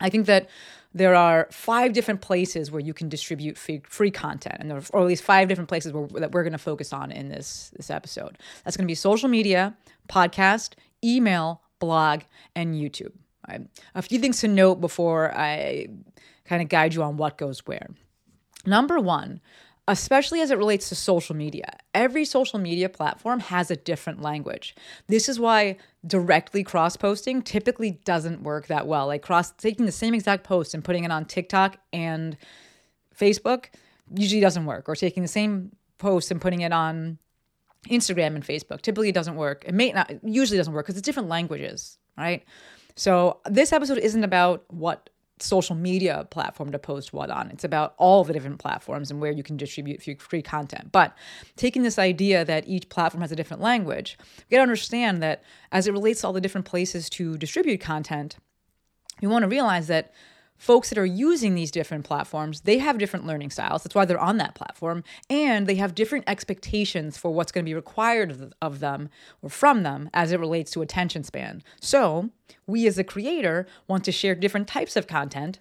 I 0.00 0.08
think 0.10 0.26
that 0.26 0.48
there 0.94 1.14
are 1.14 1.48
five 1.50 1.92
different 1.92 2.20
places 2.20 2.70
where 2.70 2.80
you 2.80 2.92
can 2.92 3.08
distribute 3.08 3.56
free, 3.56 3.82
free 3.88 4.10
content, 4.10 4.56
and 4.58 4.70
there 4.70 4.78
are, 4.78 4.82
or 4.92 5.00
at 5.00 5.06
least 5.06 5.22
five 5.22 5.48
different 5.48 5.68
places 5.68 5.92
where, 5.92 6.06
that 6.20 6.32
we're 6.32 6.42
going 6.42 6.52
to 6.52 6.58
focus 6.58 6.92
on 6.92 7.10
in 7.10 7.28
this 7.28 7.72
this 7.76 7.90
episode. 7.90 8.38
That's 8.64 8.76
going 8.76 8.86
to 8.86 8.90
be 8.90 8.94
social 8.94 9.28
media, 9.28 9.74
podcast, 10.08 10.74
email, 11.02 11.62
blog, 11.78 12.22
and 12.54 12.74
YouTube. 12.74 13.12
Right? 13.48 13.62
A 13.94 14.02
few 14.02 14.18
things 14.18 14.40
to 14.40 14.48
note 14.48 14.80
before 14.80 15.34
I 15.34 15.88
kind 16.44 16.62
of 16.62 16.68
guide 16.68 16.94
you 16.94 17.02
on 17.02 17.16
what 17.16 17.38
goes 17.38 17.66
where. 17.66 17.88
Number 18.66 18.98
one, 19.00 19.40
especially 19.92 20.40
as 20.40 20.50
it 20.50 20.56
relates 20.56 20.88
to 20.88 20.94
social 20.94 21.36
media. 21.36 21.78
Every 21.94 22.24
social 22.24 22.58
media 22.58 22.88
platform 22.88 23.40
has 23.40 23.70
a 23.70 23.76
different 23.76 24.22
language. 24.22 24.74
This 25.06 25.28
is 25.28 25.38
why 25.38 25.76
directly 26.06 26.64
cross 26.64 26.96
posting 26.96 27.42
typically 27.42 27.92
doesn't 28.04 28.42
work 28.42 28.68
that 28.68 28.86
well. 28.86 29.06
Like 29.06 29.20
cross 29.20 29.52
taking 29.52 29.84
the 29.84 29.92
same 29.92 30.14
exact 30.14 30.44
post 30.44 30.72
and 30.72 30.82
putting 30.82 31.04
it 31.04 31.12
on 31.12 31.26
TikTok 31.26 31.76
and 31.92 32.38
Facebook 33.18 33.66
usually 34.14 34.40
doesn't 34.40 34.64
work, 34.64 34.88
or 34.88 34.96
taking 34.96 35.22
the 35.22 35.28
same 35.28 35.76
post 35.98 36.30
and 36.30 36.40
putting 36.40 36.62
it 36.62 36.72
on 36.72 37.18
Instagram 37.88 38.34
and 38.34 38.44
Facebook 38.44 38.80
typically 38.80 39.12
doesn't 39.12 39.36
work. 39.36 39.64
It 39.66 39.74
may 39.74 39.92
not 39.92 40.10
usually 40.24 40.56
doesn't 40.56 40.72
work 40.72 40.86
because 40.86 40.96
it's 40.96 41.04
different 41.04 41.28
languages, 41.28 41.98
right? 42.16 42.44
So 42.96 43.40
this 43.46 43.72
episode 43.72 43.98
isn't 43.98 44.24
about 44.24 44.64
what 44.68 45.10
social 45.42 45.76
media 45.76 46.26
platform 46.30 46.72
to 46.72 46.78
post 46.78 47.12
what 47.12 47.30
on. 47.30 47.50
It's 47.50 47.64
about 47.64 47.94
all 47.98 48.24
the 48.24 48.32
different 48.32 48.58
platforms 48.58 49.10
and 49.10 49.20
where 49.20 49.32
you 49.32 49.42
can 49.42 49.56
distribute 49.56 50.02
free 50.20 50.42
content. 50.42 50.92
But 50.92 51.16
taking 51.56 51.82
this 51.82 51.98
idea 51.98 52.44
that 52.44 52.68
each 52.68 52.88
platform 52.88 53.22
has 53.22 53.32
a 53.32 53.36
different 53.36 53.62
language, 53.62 54.18
you 54.48 54.56
gotta 54.56 54.62
understand 54.62 55.22
that 55.22 55.42
as 55.70 55.86
it 55.86 55.92
relates 55.92 56.20
to 56.20 56.26
all 56.26 56.32
the 56.32 56.40
different 56.40 56.66
places 56.66 57.10
to 57.10 57.36
distribute 57.36 57.80
content, 57.80 58.36
you 59.20 59.28
want 59.28 59.42
to 59.42 59.48
realize 59.48 59.86
that 59.86 60.12
folks 60.62 60.90
that 60.90 60.96
are 60.96 61.04
using 61.04 61.56
these 61.56 61.72
different 61.72 62.04
platforms, 62.04 62.60
they 62.60 62.78
have 62.78 62.96
different 62.96 63.26
learning 63.26 63.50
styles. 63.50 63.82
That's 63.82 63.96
why 63.96 64.04
they're 64.04 64.16
on 64.20 64.36
that 64.36 64.54
platform. 64.54 65.02
And 65.28 65.66
they 65.66 65.74
have 65.74 65.92
different 65.92 66.22
expectations 66.28 67.18
for 67.18 67.32
what's 67.32 67.50
going 67.50 67.64
to 67.64 67.68
be 67.68 67.74
required 67.74 68.54
of 68.62 68.78
them 68.78 69.08
or 69.42 69.50
from 69.50 69.82
them 69.82 70.08
as 70.14 70.30
it 70.30 70.38
relates 70.38 70.70
to 70.72 70.80
attention 70.80 71.24
span. 71.24 71.64
So, 71.80 72.30
we 72.64 72.86
as 72.86 72.96
a 72.96 73.02
creator 73.02 73.66
want 73.88 74.04
to 74.04 74.12
share 74.12 74.36
different 74.36 74.68
types 74.68 74.94
of 74.94 75.08
content 75.08 75.58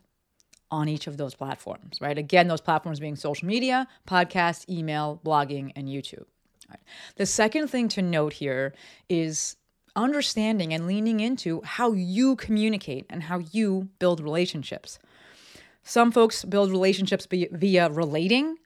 on 0.69 0.87
each 0.87 1.07
of 1.07 1.17
those 1.17 1.33
platforms, 1.33 1.99
right? 1.99 2.19
Again, 2.19 2.47
those 2.47 2.61
platforms 2.61 2.99
being 2.99 3.15
social 3.15 3.47
media, 3.47 3.87
podcast, 4.07 4.69
email, 4.69 5.19
blogging, 5.25 5.71
and 5.75 5.87
YouTube. 5.87 6.25
Right. 6.69 6.79
The 7.15 7.25
second 7.25 7.69
thing 7.69 7.87
to 7.89 8.03
note 8.03 8.33
here 8.33 8.75
is 9.09 9.57
understanding 9.95 10.73
and 10.73 10.87
leaning 10.87 11.19
into 11.19 11.61
how 11.63 11.91
you 11.91 12.35
communicate 12.35 13.05
and 13.09 13.23
how 13.23 13.39
you 13.39 13.89
build 13.99 14.19
relationships. 14.19 14.99
Some 15.83 16.11
folks 16.11 16.45
build 16.45 16.71
relationships 16.71 17.27
via 17.29 17.89
relating, 17.89 18.57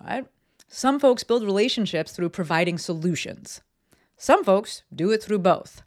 right? 0.00 0.26
Some 0.68 1.00
folks 1.00 1.24
build 1.24 1.42
relationships 1.42 2.12
through 2.12 2.28
providing 2.30 2.78
solutions. 2.78 3.62
Some 4.16 4.44
folks 4.44 4.82
do 4.94 5.10
it 5.10 5.22
through 5.22 5.40
both. 5.40 5.82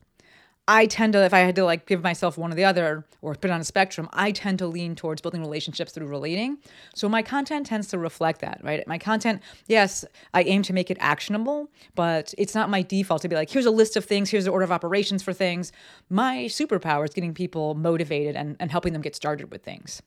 I 0.68 0.86
tend 0.86 1.14
to, 1.14 1.24
if 1.26 1.34
I 1.34 1.40
had 1.40 1.56
to 1.56 1.66
like 1.66 1.86
give 1.86 2.04
myself 2.04 2.38
one 2.38 2.52
or 2.52 2.56
the 2.56 2.64
other 2.64 3.06
or 3.22 3.34
put 3.36 3.50
it 3.50 3.54
on 3.54 3.60
a 3.62 3.64
spectrum, 3.64 4.08
I 4.14 4.32
tend 4.32 4.60
to 4.60 4.68
lean 4.68 4.96
towards 4.96 5.22
building 5.22 5.42
relationships 5.42 5.92
through 5.92 6.08
relating. 6.08 6.58
So 6.96 7.10
my 7.10 7.22
content 7.24 7.66
tends 7.66 7.88
to 7.90 7.98
reflect 7.98 8.42
that, 8.42 8.62
right? 8.64 8.88
My 8.88 8.98
content, 8.98 9.42
yes, 9.68 10.06
I 10.34 10.44
aim 10.44 10.62
to 10.64 10.74
make 10.74 10.92
it 10.92 10.98
actionable, 11.00 11.70
but 11.96 12.34
it's 12.38 12.56
not 12.56 12.70
my 12.70 12.84
default 12.84 13.22
to 13.24 13.28
be 13.28 13.36
like, 13.36 13.50
here's 13.50 13.66
a 13.66 13.72
list 13.72 13.98
of 13.98 14.06
things, 14.06 14.30
here's 14.30 14.46
the 14.46 14.52
order 14.52 14.64
of 14.64 14.72
operations 14.72 15.24
for 15.24 15.34
things. 15.34 15.72
My 16.10 16.46
superpower 16.46 17.06
is 17.06 17.14
getting 17.14 17.34
people 17.34 17.74
motivated 17.74 18.36
and, 18.36 18.56
and 18.60 18.72
helping 18.72 18.94
them 18.94 19.02
get 19.02 19.16
started 19.16 19.52
with 19.52 19.64
things. 19.64 20.02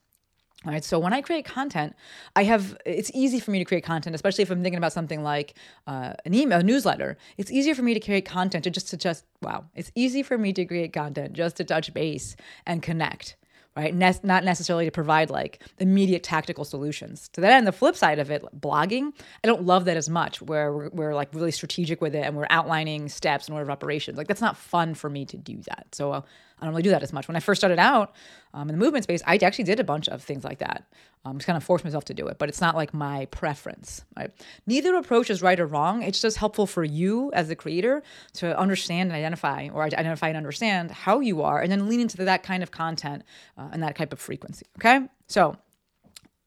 All 0.65 0.71
right. 0.71 0.83
So 0.83 0.97
when 0.97 1.13
I 1.13 1.21
create 1.21 1.45
content, 1.45 1.95
I 2.35 2.43
have 2.43 2.75
it's 2.85 3.11
easy 3.13 3.39
for 3.39 3.51
me 3.51 3.59
to 3.59 3.65
create 3.65 3.83
content, 3.83 4.15
especially 4.15 4.41
if 4.41 4.49
I'm 4.49 4.63
thinking 4.63 4.77
about 4.77 4.93
something 4.93 5.21
like 5.21 5.53
uh, 5.85 6.13
an 6.25 6.33
email, 6.33 6.59
a 6.59 6.63
newsletter. 6.63 7.17
It's 7.37 7.51
easier 7.51 7.75
for 7.75 7.83
me 7.83 7.93
to 7.93 7.99
create 7.99 8.25
content 8.25 8.63
to 8.63 8.71
just 8.71 8.89
to 8.89 8.97
just 8.97 9.25
wow. 9.41 9.65
It's 9.75 9.91
easy 9.93 10.23
for 10.23 10.37
me 10.37 10.53
to 10.53 10.65
create 10.65 10.91
content 10.91 11.33
just 11.33 11.57
to 11.57 11.63
touch 11.63 11.93
base 11.93 12.35
and 12.65 12.81
connect 12.81 13.35
right? 13.75 13.93
Ne- 13.93 14.19
not 14.23 14.43
necessarily 14.43 14.85
to 14.85 14.91
provide 14.91 15.29
like 15.29 15.61
immediate 15.79 16.23
tactical 16.23 16.63
solutions. 16.63 17.29
To 17.33 17.41
that 17.41 17.51
end, 17.51 17.67
the 17.67 17.71
flip 17.71 17.95
side 17.95 18.19
of 18.19 18.31
it, 18.31 18.43
blogging, 18.57 19.11
I 19.43 19.47
don't 19.47 19.63
love 19.63 19.85
that 19.85 19.97
as 19.97 20.09
much, 20.09 20.41
where 20.41 20.71
we're, 20.71 20.89
we're, 20.89 21.15
like 21.15 21.33
really 21.33 21.51
strategic 21.51 22.01
with 22.01 22.15
it 22.15 22.25
and 22.25 22.35
we're 22.35 22.47
outlining 22.49 23.09
steps 23.09 23.47
and 23.47 23.53
order 23.53 23.63
of 23.63 23.69
operations. 23.69 24.17
Like 24.17 24.27
that's 24.27 24.41
not 24.41 24.57
fun 24.57 24.93
for 24.93 25.09
me 25.09 25.25
to 25.25 25.37
do 25.37 25.57
that. 25.67 25.87
So 25.91 26.11
uh, 26.13 26.21
I 26.59 26.65
don't 26.65 26.73
really 26.73 26.83
do 26.83 26.91
that 26.91 27.03
as 27.03 27.11
much. 27.11 27.27
When 27.27 27.35
I 27.35 27.41
first 27.41 27.59
started 27.59 27.79
out 27.79 28.15
um, 28.53 28.69
in 28.69 28.77
the 28.77 28.83
movement 28.83 29.03
space, 29.03 29.21
I 29.27 29.35
actually 29.37 29.65
did 29.65 29.79
a 29.79 29.83
bunch 29.83 30.07
of 30.07 30.23
things 30.23 30.43
like 30.43 30.59
that. 30.59 30.87
Um, 31.25 31.37
just 31.37 31.47
kind 31.47 31.57
of 31.57 31.63
forced 31.63 31.83
myself 31.83 32.05
to 32.05 32.13
do 32.13 32.27
it, 32.27 32.37
but 32.37 32.49
it's 32.49 32.61
not 32.61 32.75
like 32.75 32.93
my 32.93 33.25
preference. 33.25 34.05
Right? 34.15 34.31
Neither 34.65 34.95
approach 34.95 35.29
is 35.29 35.41
right 35.41 35.59
or 35.59 35.65
wrong. 35.65 36.01
It's 36.01 36.21
just 36.21 36.37
helpful 36.37 36.65
for 36.65 36.83
you 36.83 37.31
as 37.33 37.49
the 37.49 37.55
creator 37.55 38.03
to 38.35 38.57
understand 38.57 39.09
and 39.09 39.17
identify, 39.17 39.69
or 39.73 39.83
identify 39.83 40.29
and 40.29 40.37
understand 40.37 40.91
how 40.91 41.19
you 41.19 41.41
are, 41.41 41.61
and 41.61 41.71
then 41.71 41.89
lean 41.89 41.99
into 41.99 42.17
that 42.17 42.43
kind 42.43 42.63
of 42.63 42.71
content 42.71 43.23
uh, 43.57 43.69
and 43.73 43.83
that 43.83 43.95
type 43.95 44.13
of 44.13 44.19
frequency. 44.19 44.65
Okay, 44.77 45.01
so 45.27 45.57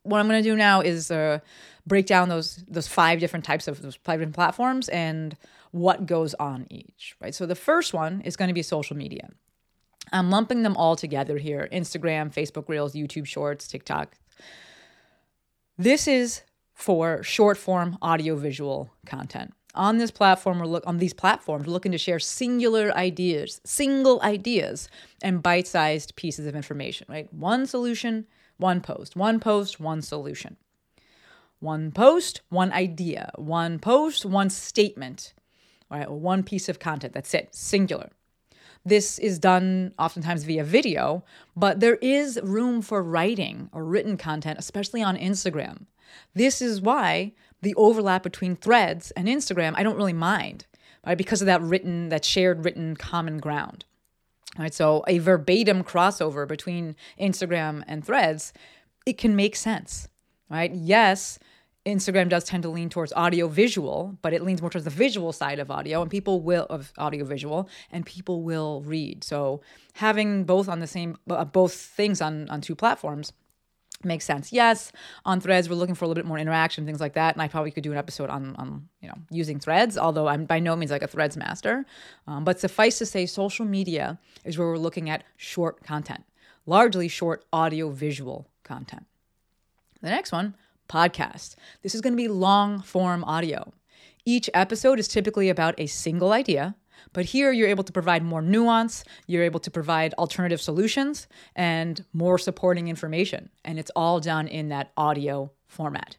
what 0.05 0.21
I'm 0.21 0.29
going 0.29 0.43
to 0.43 0.49
do 0.49 0.57
now 0.57 0.81
is 0.81 1.11
uh, 1.11 1.41
break 1.87 2.07
down 2.07 2.29
those 2.29 2.65
those 2.69 2.89
five 2.89 3.21
different 3.21 3.45
types 3.45 3.69
of 3.69 3.83
those 3.83 3.97
five 3.97 4.21
different 4.21 4.35
platforms 4.35 4.89
and 4.89 5.37
what 5.71 6.07
goes 6.07 6.35
on 6.35 6.67
each. 6.71 7.15
Right. 7.21 7.35
So 7.35 7.45
the 7.45 7.55
first 7.55 7.93
one 7.93 8.23
is 8.23 8.37
going 8.37 8.49
to 8.49 8.55
be 8.55 8.63
social 8.63 8.97
media. 8.97 9.29
I'm 10.13 10.31
lumping 10.31 10.63
them 10.63 10.77
all 10.77 10.97
together 10.97 11.39
here 11.39 11.69
Instagram, 11.73 12.33
Facebook 12.33 12.69
Reels, 12.69 12.95
YouTube 12.95 13.27
Shorts, 13.27 13.69
TikTok. 13.69 14.17
This 15.77 16.09
is 16.09 16.43
for 16.75 17.23
short 17.23 17.57
form 17.59 17.99
audio 18.01 18.37
visual 18.37 18.91
content. 19.07 19.53
On 19.75 19.99
this 19.99 20.11
platform, 20.11 20.59
we're 20.59 20.67
look 20.67 20.87
on 20.87 20.99
these 20.99 21.13
platforms, 21.13 21.67
we're 21.67 21.73
looking 21.73 21.93
to 21.93 21.99
share 21.99 22.19
singular 22.19 22.91
ideas, 22.97 23.61
single 23.65 24.21
ideas, 24.23 24.89
and 25.23 25.43
bite-sized 25.43 26.17
pieces 26.17 26.47
of 26.47 26.57
information, 26.57 27.07
right? 27.09 27.33
One 27.33 27.67
solution, 27.67 28.27
one 28.57 28.81
post, 28.81 29.15
one 29.15 29.39
post, 29.39 29.79
one 29.79 30.03
solution. 30.03 30.57
One 31.61 31.91
post, 31.91 32.41
one 32.49 32.73
idea, 32.73 33.31
one 33.35 33.79
post, 33.79 34.25
one 34.25 34.49
statement, 34.51 35.35
right? 35.91 36.11
One 36.11 36.43
piece 36.43 36.69
of 36.69 36.79
content. 36.79 37.13
That's 37.13 37.35
it, 37.35 37.55
singular. 37.55 38.11
This 38.89 39.19
is 39.19 39.39
done 39.39 39.93
oftentimes 39.99 40.45
via 40.45 40.65
video, 40.65 41.23
but 41.55 41.81
there 41.81 41.97
is 41.97 42.41
room 42.43 42.81
for 42.81 43.03
writing 43.03 43.69
or 43.73 43.85
written 43.85 44.17
content, 44.17 44.59
especially 44.59 45.03
on 45.03 45.17
Instagram. 45.17 45.87
This 46.35 46.63
is 46.63 46.81
why 46.81 47.33
the 47.61 47.75
overlap 47.75 48.23
between 48.23 48.57
threads 48.57 49.11
and 49.11 49.29
Instagram, 49.29 49.75
I 49.77 49.83
don't 49.83 49.97
really 49.97 50.13
mind, 50.13 50.65
right? 51.07 51.19
Because 51.19 51.43
of 51.43 51.47
that 51.47 51.61
written, 51.61 52.09
that 52.09 52.25
shared 52.25 52.65
written 52.65 52.97
common 52.97 53.39
ground. 53.39 53.85
Right, 54.59 54.75
so 54.75 55.05
a 55.07 55.19
verbatim 55.19 55.85
crossover 55.85 56.49
between 56.49 56.97
Instagram 57.21 57.85
and 57.87 58.05
threads, 58.05 58.53
it 59.07 59.19
can 59.19 59.37
make 59.37 59.55
sense, 59.55 60.09
right? 60.51 60.75
Yes, 60.75 61.39
Instagram 61.89 62.29
does 62.29 62.45
tend 62.45 62.63
to 62.63 62.69
lean 62.69 62.89
towards 62.89 63.13
audio 63.15 63.49
visual, 63.49 64.17
but 64.23 64.33
it 64.33 64.43
leans 64.43 64.61
more 64.61 64.71
towards 64.71 64.85
the 64.85 64.91
visual 64.91 65.33
side 65.33 65.59
of 65.59 65.71
audio 65.71 66.03
and 66.03 66.11
people 66.11 66.41
will 66.41 66.67
of 66.71 66.93
audio 66.99 67.25
visual 67.25 67.69
and 67.91 68.05
people 68.05 68.43
will 68.43 68.83
read. 68.83 69.25
So 69.25 69.61
having 69.95 70.45
both 70.45 70.69
on 70.69 70.81
the 70.81 70.87
same 70.87 71.19
uh, 71.31 71.45
both 71.45 71.75
things 71.75 72.21
on 72.21 72.49
on 72.51 72.61
two 72.61 72.75
platforms 72.75 73.33
makes 74.05 74.25
sense. 74.25 74.53
Yes, 74.53 74.93
on 75.25 75.41
threads 75.41 75.69
we're 75.69 75.75
looking 75.75 75.95
for 75.95 76.05
a 76.05 76.09
little 76.09 76.23
bit 76.23 76.27
more 76.27 76.39
interaction, 76.39 76.87
things 76.87 77.01
like 77.01 77.15
that, 77.15 77.35
and 77.35 77.43
I 77.43 77.49
probably 77.49 77.71
could 77.71 77.83
do 77.83 77.93
an 77.93 77.99
episode 77.99 78.31
on 78.31 78.55
on 78.57 78.89
you 79.01 79.09
know 79.09 79.17
using 79.31 79.59
threads. 79.59 79.99
Although 79.99 80.29
I'm 80.29 80.45
by 80.45 80.61
no 80.61 80.77
means 80.77 80.91
like 80.91 81.03
a 81.03 81.09
threads 81.09 81.37
master, 81.37 81.85
um, 82.27 82.45
but 82.45 82.61
suffice 82.61 82.99
to 82.99 83.07
say, 83.07 83.27
social 83.27 83.67
media 83.67 84.19
is 84.45 84.59
where 84.59 84.69
we're 84.69 84.79
looking 84.79 85.11
at 85.11 85.25
short 85.37 85.83
content, 85.85 86.25
largely 86.67 87.09
short 87.09 87.45
audio 87.53 87.91
visual 87.91 88.47
content. 88.63 89.07
The 90.01 90.11
next 90.11 90.31
one 90.31 90.55
podcast. 90.89 91.55
This 91.83 91.95
is 91.95 92.01
going 92.01 92.13
to 92.13 92.17
be 92.17 92.29
long 92.29 92.83
form 92.83 93.23
audio. 93.25 93.73
Each 94.25 94.51
episode 94.53 94.99
is 94.99 95.09
typically 95.09 95.49
about 95.49 95.75
a 95.79 95.87
single 95.87 96.33
idea, 96.33 96.75
but 97.13 97.27
here 97.27 97.53
you're 97.53 97.69
able 97.69 97.85
to 97.85 97.93
provide 97.93 98.23
more 98.23 98.43
nuance, 98.43 99.05
you're 99.27 99.43
able 99.43 99.61
to 99.61 99.71
provide 99.71 100.15
alternative 100.15 100.61
solutions, 100.61 101.29
and 101.57 102.05
more 102.13 102.39
supporting 102.39 102.89
information. 102.89 103.51
And 103.65 103.79
it's 103.79 103.91
all 103.97 104.21
done 104.21 104.49
in 104.49 104.69
that 104.69 104.93
audio 104.97 105.53
format. 105.67 106.17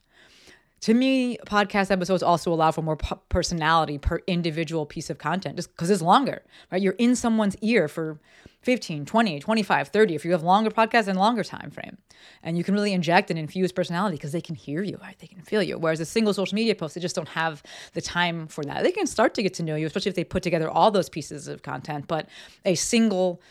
To 0.82 0.94
me, 0.94 1.38
podcast 1.46 1.92
episodes 1.92 2.24
also 2.24 2.54
allow 2.54 2.72
for 2.72 2.82
more 2.82 2.96
personality 2.96 3.98
per 3.98 4.22
individual 4.28 4.86
piece 4.86 5.10
of 5.10 5.18
content 5.18 5.58
just 5.58 5.70
because 5.72 5.90
it's 5.90 6.02
longer, 6.02 6.42
right? 6.72 6.82
You're 6.82 6.94
in 6.94 7.16
someone's 7.18 7.58
ear 7.62 7.90
for 7.90 8.20
15, 8.62 9.06
20, 9.06 9.40
25, 9.40 9.88
30 9.90 10.16
if 10.16 10.24
you 10.24 10.32
have 10.32 10.44
longer 10.44 10.70
podcasts 10.70 11.08
and 11.08 11.20
longer 11.20 11.44
time 11.44 11.70
frame. 11.70 11.98
And 12.44 12.58
you 12.58 12.64
can 12.64 12.74
really 12.74 12.94
inject 12.94 13.30
and 13.30 13.38
infuse 13.38 13.74
personality 13.74 14.16
because 14.16 14.32
they 14.32 14.42
can 14.42 14.56
hear 14.56 14.82
you, 14.82 14.98
right? 15.02 15.18
They 15.20 15.28
can 15.28 15.42
feel 15.42 15.62
you. 15.62 15.78
Whereas 15.78 16.00
a 16.00 16.06
single 16.06 16.34
social 16.34 16.56
media 16.56 16.76
post, 16.76 16.96
they 16.96 17.02
just 17.02 17.16
don't 17.16 17.30
have 17.30 17.62
the 17.94 18.02
time 18.02 18.48
for 18.48 18.64
that. 18.64 18.84
They 18.84 18.92
can 18.92 19.08
start 19.08 19.34
to 19.34 19.44
get 19.44 19.54
to 19.56 19.64
know 19.64 19.76
you, 19.76 19.86
especially 19.86 20.10
if 20.10 20.16
they 20.16 20.24
put 20.24 20.44
together 20.44 20.70
all 20.70 20.92
those 20.92 21.10
pieces 21.10 21.50
of 21.50 21.62
content, 21.62 22.08
but 22.08 22.30
a 22.66 22.76
single 22.76 23.42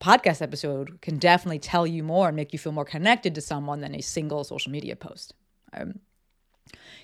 podcast 0.00 0.40
episode 0.40 1.00
can 1.02 1.18
definitely 1.18 1.58
tell 1.58 1.86
you 1.86 2.02
more 2.02 2.28
and 2.28 2.36
make 2.36 2.52
you 2.52 2.58
feel 2.58 2.72
more 2.72 2.84
connected 2.84 3.34
to 3.34 3.40
someone 3.40 3.80
than 3.80 3.94
a 3.94 4.00
single 4.00 4.44
social 4.44 4.70
media 4.70 4.96
post. 4.96 5.34
Um, 5.72 5.98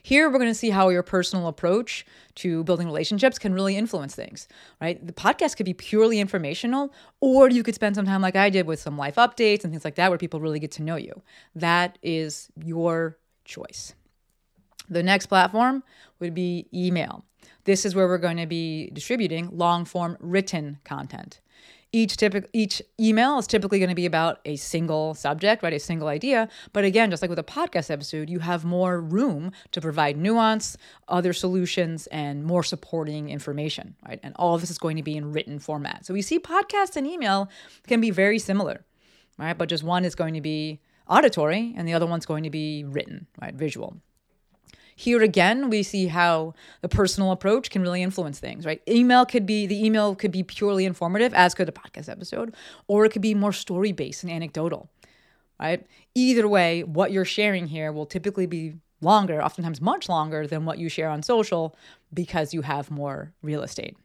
here, 0.03 0.31
we're 0.31 0.39
going 0.39 0.51
to 0.51 0.55
see 0.55 0.71
how 0.71 0.89
your 0.89 1.03
personal 1.03 1.47
approach 1.49 2.05
to 2.37 2.65
building 2.65 2.87
relationships 2.87 3.39
can 3.39 3.55
really 3.55 3.77
influence 3.77 4.15
things, 4.15 4.49
right? 4.81 5.05
The 5.05 5.13
podcast 5.13 5.57
could 5.57 5.67
be 5.67 5.75
purely 5.75 6.21
informational, 6.21 6.93
or 7.21 7.49
you 7.49 7.63
could 7.63 7.75
spend 7.75 7.95
some 7.95 8.07
time 8.07 8.23
like 8.23 8.37
I 8.37 8.51
did 8.51 8.67
with 8.67 8.81
some 8.81 8.99
life 8.99 9.17
updates 9.17 9.65
and 9.65 9.73
things 9.73 9.85
like 9.85 9.95
that 9.97 10.11
where 10.11 10.19
people 10.19 10.41
really 10.41 10.61
get 10.61 10.73
to 10.73 10.83
know 10.83 10.97
you. 10.97 11.23
That 11.55 11.99
is 12.03 12.49
your 12.63 13.19
choice. 13.45 13.95
The 14.89 15.03
next 15.03 15.27
platform 15.27 15.83
would 16.21 16.35
be 16.35 16.67
email. 16.73 17.25
This 17.65 17.87
is 17.87 17.95
where 17.95 18.07
we're 18.07 18.19
going 18.19 18.37
to 18.37 18.47
be 18.47 18.91
distributing 18.93 19.49
long 19.57 19.85
form 19.85 20.17
written 20.21 20.79
content. 20.85 21.41
Each 21.95 22.17
typical 22.17 22.51
each 22.53 22.83
email 22.99 23.39
is 23.39 23.47
typically 23.47 23.79
going 23.79 23.89
to 23.89 23.95
be 23.95 24.05
about 24.05 24.41
a 24.45 24.57
single 24.57 25.15
subject, 25.15 25.63
right? 25.63 25.73
A 25.73 25.79
single 25.79 26.09
idea. 26.09 26.49
But 26.73 26.83
again, 26.83 27.09
just 27.09 27.23
like 27.23 27.29
with 27.29 27.39
a 27.39 27.45
podcast 27.45 27.89
episode, 27.89 28.29
you 28.29 28.41
have 28.41 28.65
more 28.65 29.01
room 29.01 29.53
to 29.71 29.81
provide 29.81 30.17
nuance, 30.17 30.77
other 31.07 31.33
solutions, 31.33 32.09
and 32.09 32.45
more 32.45 32.65
supporting 32.65 33.31
information, 33.31 33.95
right? 34.05 34.19
And 34.25 34.35
all 34.41 34.57
of 34.57 34.61
this 34.61 34.73
is 34.73 34.79
going 34.79 34.97
to 34.97 35.05
be 35.05 35.17
in 35.17 35.31
written 35.31 35.61
format. 35.61 36.05
So 36.05 36.15
we 36.15 36.21
see 36.21 36.41
podcast 36.41 36.97
and 36.97 37.07
email 37.07 37.49
can 37.87 38.01
be 38.01 38.11
very 38.11 38.41
similar, 38.41 38.85
right? 39.39 39.57
But 39.57 39.69
just 39.69 39.85
one 39.85 40.05
is 40.05 40.17
going 40.17 40.35
to 40.35 40.41
be 40.41 40.81
auditory 41.09 41.75
and 41.77 41.87
the 41.87 41.95
other 41.95 42.07
one's 42.07 42.27
going 42.27 42.43
to 42.43 42.51
be 42.51 42.83
written, 42.83 43.29
right? 43.41 43.55
Visual. 43.55 44.01
Here 44.97 45.23
again, 45.23 45.71
we 45.71 45.83
see 45.83 46.07
how 46.07 46.55
the 46.81 46.89
personal 46.89 47.33
approach 47.33 47.71
can 47.71 47.83
really 47.83 48.03
influence 48.03 48.39
things, 48.39 48.65
right? 48.65 48.81
Email 48.89 49.27
could 49.27 49.47
be 49.47 49.67
the 49.67 49.85
email 49.85 50.15
could 50.15 50.31
be 50.31 50.43
purely 50.43 50.85
informative, 50.85 51.35
as 51.35 51.55
could 51.55 51.69
a 51.69 51.73
podcast 51.73 52.09
episode, 52.09 52.55
or 52.87 53.05
it 53.05 53.11
could 53.11 53.23
be 53.23 53.35
more 53.35 53.53
story 53.53 53.93
based 53.93 54.23
and 54.23 54.33
anecdotal, 54.33 54.89
right? 55.61 55.87
Either 56.15 56.47
way, 56.47 56.85
what 56.85 57.11
you're 57.11 57.25
sharing 57.25 57.67
here 57.67 57.93
will 57.93 58.07
typically 58.07 58.47
be 58.47 58.75
longer, 59.01 59.43
oftentimes 59.43 59.81
much 59.81 60.09
longer 60.09 60.47
than 60.47 60.65
what 60.65 60.79
you 60.79 60.89
share 60.89 61.09
on 61.09 61.23
social 61.23 61.77
because 62.13 62.55
you 62.55 62.63
have 62.63 62.91
more 62.91 63.33
real 63.43 63.63
estate. 63.63 63.97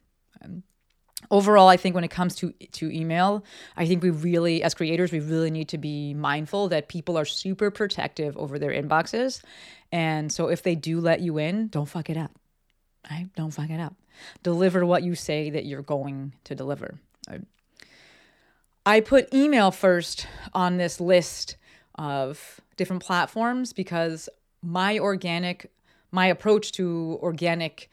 Overall 1.32 1.68
i 1.68 1.76
think 1.76 1.94
when 1.94 2.04
it 2.04 2.12
comes 2.12 2.36
to 2.36 2.52
to 2.72 2.90
email 2.92 3.44
i 3.76 3.86
think 3.86 4.02
we 4.02 4.10
really 4.10 4.64
as 4.64 4.74
creators 4.74 5.12
we 5.12 5.20
really 5.20 5.52
need 5.52 5.68
to 5.68 5.78
be 5.78 6.14
mindful 6.14 6.70
that 6.70 6.88
people 6.88 7.18
are 7.18 7.26
super 7.26 7.70
protective 7.70 8.38
over 8.38 8.58
their 8.58 8.72
inboxes 8.72 9.42
and 9.92 10.32
so 10.32 10.48
if 10.48 10.62
they 10.62 10.76
do 10.76 11.00
let 11.00 11.22
you 11.22 11.38
in, 11.38 11.68
don't 11.68 11.88
fuck 11.88 12.10
it 12.10 12.18
up. 12.18 12.32
Right? 13.10 13.28
Don't 13.36 13.52
fuck 13.52 13.70
it 13.70 13.80
up. 13.80 13.96
Deliver 14.44 14.86
what 14.86 15.04
you 15.04 15.16
say 15.16 15.50
that 15.50 15.66
you're 15.66 15.82
going 15.82 16.34
to 16.44 16.56
deliver. 16.56 17.00
I 18.86 19.02
put 19.02 19.34
email 19.34 19.72
first 19.72 20.28
on 20.54 20.78
this 20.78 21.00
list 21.00 21.58
of 21.96 22.60
different 22.76 23.04
platforms 23.04 23.74
because 23.74 24.30
my 24.62 25.00
organic 25.00 25.72
my 26.12 26.26
approach 26.26 26.72
to 26.72 27.20
organic 27.22 27.92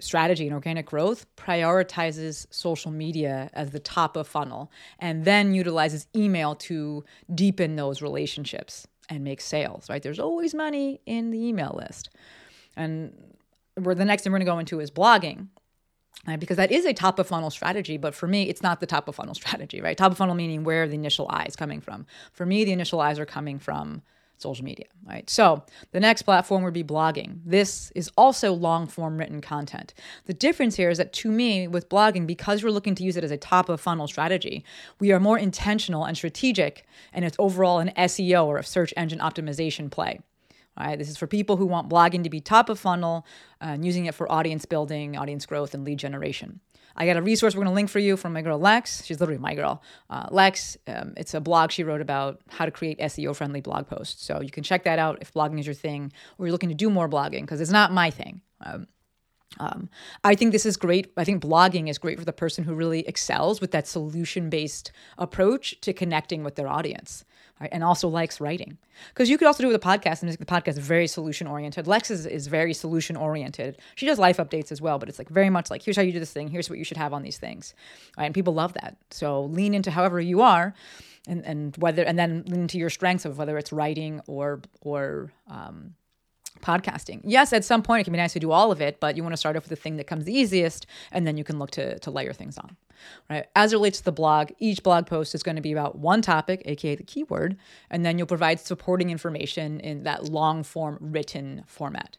strategy 0.00 0.46
and 0.46 0.54
organic 0.54 0.86
growth 0.86 1.26
prioritizes 1.36 2.46
social 2.50 2.90
media 2.90 3.50
as 3.52 3.70
the 3.70 3.78
top 3.78 4.16
of 4.16 4.26
funnel 4.26 4.70
and 4.98 5.24
then 5.24 5.54
utilizes 5.54 6.06
email 6.14 6.54
to 6.54 7.04
deepen 7.34 7.76
those 7.76 8.02
relationships 8.02 8.86
and 9.08 9.24
make 9.24 9.40
sales, 9.40 9.88
right? 9.88 10.02
There's 10.02 10.18
always 10.18 10.54
money 10.54 11.00
in 11.06 11.30
the 11.30 11.46
email 11.46 11.74
list. 11.80 12.10
And 12.76 13.12
where 13.74 13.94
the 13.94 14.04
next 14.04 14.22
thing 14.22 14.32
we're 14.32 14.38
going 14.38 14.46
to 14.46 14.52
go 14.52 14.58
into 14.58 14.80
is 14.80 14.90
blogging. 14.90 15.48
Right? 16.26 16.38
Because 16.38 16.56
that 16.56 16.72
is 16.72 16.84
a 16.84 16.92
top 16.92 17.18
of 17.18 17.28
funnel 17.28 17.48
strategy, 17.48 17.96
but 17.96 18.14
for 18.14 18.26
me, 18.26 18.48
it's 18.48 18.62
not 18.62 18.80
the 18.80 18.86
top 18.86 19.08
of 19.08 19.14
funnel 19.14 19.34
strategy, 19.36 19.80
right? 19.80 19.96
Top 19.96 20.12
of 20.12 20.18
funnel 20.18 20.34
meaning 20.34 20.64
where 20.64 20.88
the 20.88 20.94
initial 20.94 21.28
eyes 21.30 21.56
coming 21.56 21.80
from? 21.80 22.06
For 22.32 22.44
me, 22.44 22.64
the 22.64 22.72
initial 22.72 23.00
eyes 23.00 23.18
are 23.18 23.26
coming 23.26 23.58
from 23.58 24.02
social 24.38 24.64
media, 24.64 24.86
right? 25.06 25.28
So 25.28 25.64
the 25.92 26.00
next 26.00 26.22
platform 26.22 26.62
would 26.62 26.74
be 26.74 26.84
blogging. 26.84 27.40
This 27.44 27.90
is 27.94 28.10
also 28.16 28.52
long 28.52 28.86
form 28.86 29.18
written 29.18 29.40
content. 29.40 29.94
The 30.26 30.34
difference 30.34 30.76
here 30.76 30.90
is 30.90 30.98
that 30.98 31.12
to 31.14 31.30
me, 31.30 31.68
with 31.68 31.88
blogging, 31.88 32.26
because 32.26 32.62
we're 32.62 32.70
looking 32.70 32.94
to 32.96 33.04
use 33.04 33.16
it 33.16 33.24
as 33.24 33.30
a 33.30 33.36
top 33.36 33.68
of 33.68 33.80
funnel 33.80 34.06
strategy, 34.06 34.64
we 35.00 35.12
are 35.12 35.20
more 35.20 35.38
intentional 35.38 36.04
and 36.04 36.16
strategic, 36.16 36.86
and 37.12 37.24
it's 37.24 37.36
overall 37.38 37.78
an 37.80 37.92
SEO 37.96 38.46
or 38.46 38.58
a 38.58 38.64
search 38.64 38.94
engine 38.96 39.18
optimization 39.18 39.90
play. 39.90 40.20
Right? 40.78 40.96
This 40.96 41.08
is 41.08 41.16
for 41.16 41.26
people 41.26 41.56
who 41.56 41.66
want 41.66 41.88
blogging 41.88 42.22
to 42.22 42.30
be 42.30 42.40
top 42.40 42.68
of 42.68 42.78
funnel 42.78 43.26
uh, 43.60 43.70
and 43.70 43.84
using 43.84 44.06
it 44.06 44.14
for 44.14 44.30
audience 44.30 44.64
building, 44.64 45.16
audience 45.16 45.44
growth, 45.44 45.74
and 45.74 45.84
lead 45.84 45.98
generation. 45.98 46.60
I 46.98 47.06
got 47.06 47.16
a 47.16 47.22
resource 47.22 47.54
we're 47.54 47.60
going 47.60 47.72
to 47.72 47.74
link 47.74 47.88
for 47.88 48.00
you 48.00 48.16
from 48.16 48.32
my 48.32 48.42
girl 48.42 48.58
Lex. 48.58 49.04
She's 49.04 49.20
literally 49.20 49.40
my 49.40 49.54
girl. 49.54 49.82
Uh, 50.10 50.26
Lex, 50.30 50.76
um, 50.88 51.14
it's 51.16 51.32
a 51.32 51.40
blog 51.40 51.70
she 51.70 51.84
wrote 51.84 52.00
about 52.00 52.40
how 52.48 52.64
to 52.64 52.70
create 52.72 52.98
SEO 52.98 53.34
friendly 53.34 53.60
blog 53.60 53.86
posts. 53.86 54.24
So 54.24 54.42
you 54.42 54.50
can 54.50 54.64
check 54.64 54.82
that 54.84 54.98
out 54.98 55.18
if 55.20 55.32
blogging 55.32 55.60
is 55.60 55.66
your 55.66 55.74
thing 55.74 56.12
or 56.36 56.46
you're 56.46 56.52
looking 56.52 56.68
to 56.68 56.74
do 56.74 56.90
more 56.90 57.08
blogging 57.08 57.42
because 57.42 57.60
it's 57.60 57.70
not 57.70 57.92
my 57.92 58.10
thing. 58.10 58.42
Um, 58.60 58.88
um, 59.60 59.88
I 60.24 60.34
think 60.34 60.52
this 60.52 60.66
is 60.66 60.76
great. 60.76 61.12
I 61.16 61.24
think 61.24 61.42
blogging 61.42 61.88
is 61.88 61.98
great 61.98 62.18
for 62.18 62.24
the 62.24 62.32
person 62.32 62.64
who 62.64 62.74
really 62.74 63.06
excels 63.06 63.60
with 63.60 63.70
that 63.70 63.86
solution 63.86 64.50
based 64.50 64.92
approach 65.16 65.80
to 65.82 65.92
connecting 65.92 66.44
with 66.44 66.56
their 66.56 66.68
audience 66.68 67.24
right? 67.60 67.70
and 67.72 67.84
also 67.84 68.08
likes 68.08 68.40
writing. 68.40 68.78
Because 69.08 69.30
you 69.30 69.38
could 69.38 69.46
also 69.46 69.62
do 69.62 69.68
it 69.68 69.72
with 69.72 69.84
a 69.84 69.86
podcast 69.86 70.22
and 70.22 70.32
the 70.32 70.44
podcast 70.44 70.76
is 70.76 70.78
very 70.78 71.06
solution 71.06 71.46
oriented. 71.46 71.86
Lex 71.86 72.10
is, 72.10 72.26
is 72.26 72.46
very 72.46 72.74
solution 72.74 73.16
oriented. 73.16 73.78
She 73.94 74.06
does 74.06 74.18
life 74.18 74.38
updates 74.38 74.72
as 74.72 74.80
well, 74.80 74.98
but 74.98 75.08
it's 75.08 75.18
like 75.18 75.28
very 75.28 75.50
much 75.50 75.70
like, 75.70 75.82
here's 75.82 75.96
how 75.96 76.02
you 76.02 76.12
do 76.12 76.20
this 76.20 76.32
thing, 76.32 76.48
here's 76.48 76.68
what 76.68 76.78
you 76.78 76.84
should 76.84 76.96
have 76.96 77.12
on 77.12 77.22
these 77.22 77.38
things. 77.38 77.74
Right? 78.16 78.26
And 78.26 78.34
people 78.34 78.54
love 78.54 78.74
that. 78.74 78.96
So 79.10 79.44
lean 79.44 79.74
into 79.74 79.90
however 79.90 80.20
you 80.20 80.40
are 80.42 80.74
and, 81.28 81.44
and 81.44 81.76
whether 81.76 82.02
and 82.02 82.18
then 82.18 82.44
lean 82.46 82.62
into 82.62 82.78
your 82.78 82.90
strengths 82.90 83.24
of 83.24 83.38
whether 83.38 83.58
it's 83.58 83.72
writing 83.72 84.20
or 84.26 84.60
or 84.80 85.32
um, 85.48 85.94
podcasting. 86.60 87.20
Yes, 87.24 87.52
at 87.52 87.64
some 87.64 87.82
point 87.82 88.00
it 88.00 88.04
can 88.04 88.12
be 88.12 88.18
nice 88.18 88.32
to 88.32 88.40
do 88.40 88.50
all 88.50 88.72
of 88.72 88.80
it, 88.80 89.00
but 89.00 89.16
you 89.16 89.22
want 89.22 89.32
to 89.32 89.36
start 89.36 89.56
off 89.56 89.64
with 89.64 89.70
the 89.70 89.76
thing 89.76 89.96
that 89.96 90.06
comes 90.06 90.24
the 90.24 90.36
easiest, 90.36 90.86
and 91.12 91.26
then 91.26 91.36
you 91.36 91.44
can 91.44 91.58
look 91.58 91.70
to, 91.72 91.98
to 92.00 92.10
layer 92.10 92.32
things 92.32 92.58
on. 92.58 92.76
Right. 93.28 93.46
As 93.54 93.72
it 93.72 93.76
relates 93.76 93.98
to 93.98 94.04
the 94.04 94.12
blog, 94.12 94.50
each 94.58 94.82
blog 94.82 95.06
post 95.06 95.34
is 95.34 95.42
going 95.42 95.56
to 95.56 95.62
be 95.62 95.72
about 95.72 95.98
one 95.98 96.22
topic, 96.22 96.62
aka 96.64 96.94
the 96.94 97.02
keyword, 97.02 97.56
and 97.90 98.04
then 98.04 98.18
you'll 98.18 98.26
provide 98.26 98.60
supporting 98.60 99.10
information 99.10 99.80
in 99.80 100.02
that 100.04 100.28
long 100.28 100.62
form 100.62 100.98
written 101.00 101.64
format. 101.66 102.16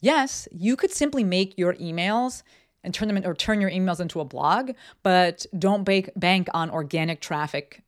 Yes, 0.00 0.48
you 0.52 0.76
could 0.76 0.92
simply 0.92 1.24
make 1.24 1.58
your 1.58 1.74
emails 1.74 2.42
and 2.84 2.94
turn 2.94 3.08
them 3.08 3.16
in, 3.16 3.26
or 3.26 3.34
turn 3.34 3.60
your 3.60 3.70
emails 3.70 4.00
into 4.00 4.20
a 4.20 4.24
blog, 4.24 4.70
but 5.02 5.44
don't 5.58 5.84
bank 5.84 6.10
bank 6.14 6.48
on 6.54 6.70
organic 6.70 7.20
traffic 7.20 7.82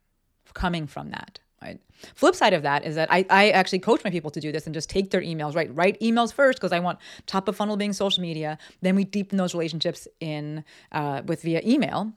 coming 0.53 0.87
from 0.87 1.11
that. 1.11 1.39
Right. 1.63 1.79
Flip 2.15 2.35
side 2.35 2.55
of 2.55 2.63
that 2.63 2.87
is 2.87 2.95
that 2.95 3.13
I, 3.13 3.27
I 3.29 3.51
actually 3.51 3.81
coach 3.81 4.03
my 4.03 4.11
people 4.11 4.31
to 4.31 4.41
do 4.41 4.51
this 4.51 4.65
and 4.65 4.75
just 4.75 4.89
take 4.89 5.11
their 5.11 5.21
emails, 5.21 5.55
right? 5.55 5.75
Write 5.77 6.01
emails 6.01 6.33
first 6.33 6.59
because 6.59 6.73
I 6.73 6.81
want 6.81 6.99
top 7.27 7.49
of 7.49 7.57
funnel 7.57 7.77
being 7.77 7.93
social 7.93 8.23
media. 8.23 8.57
Then 8.81 8.97
we 8.97 9.05
deepen 9.05 9.37
those 9.37 9.53
relationships 9.53 10.09
in 10.21 10.65
uh, 10.91 11.21
with 11.27 11.43
via 11.43 11.61
email. 11.63 12.15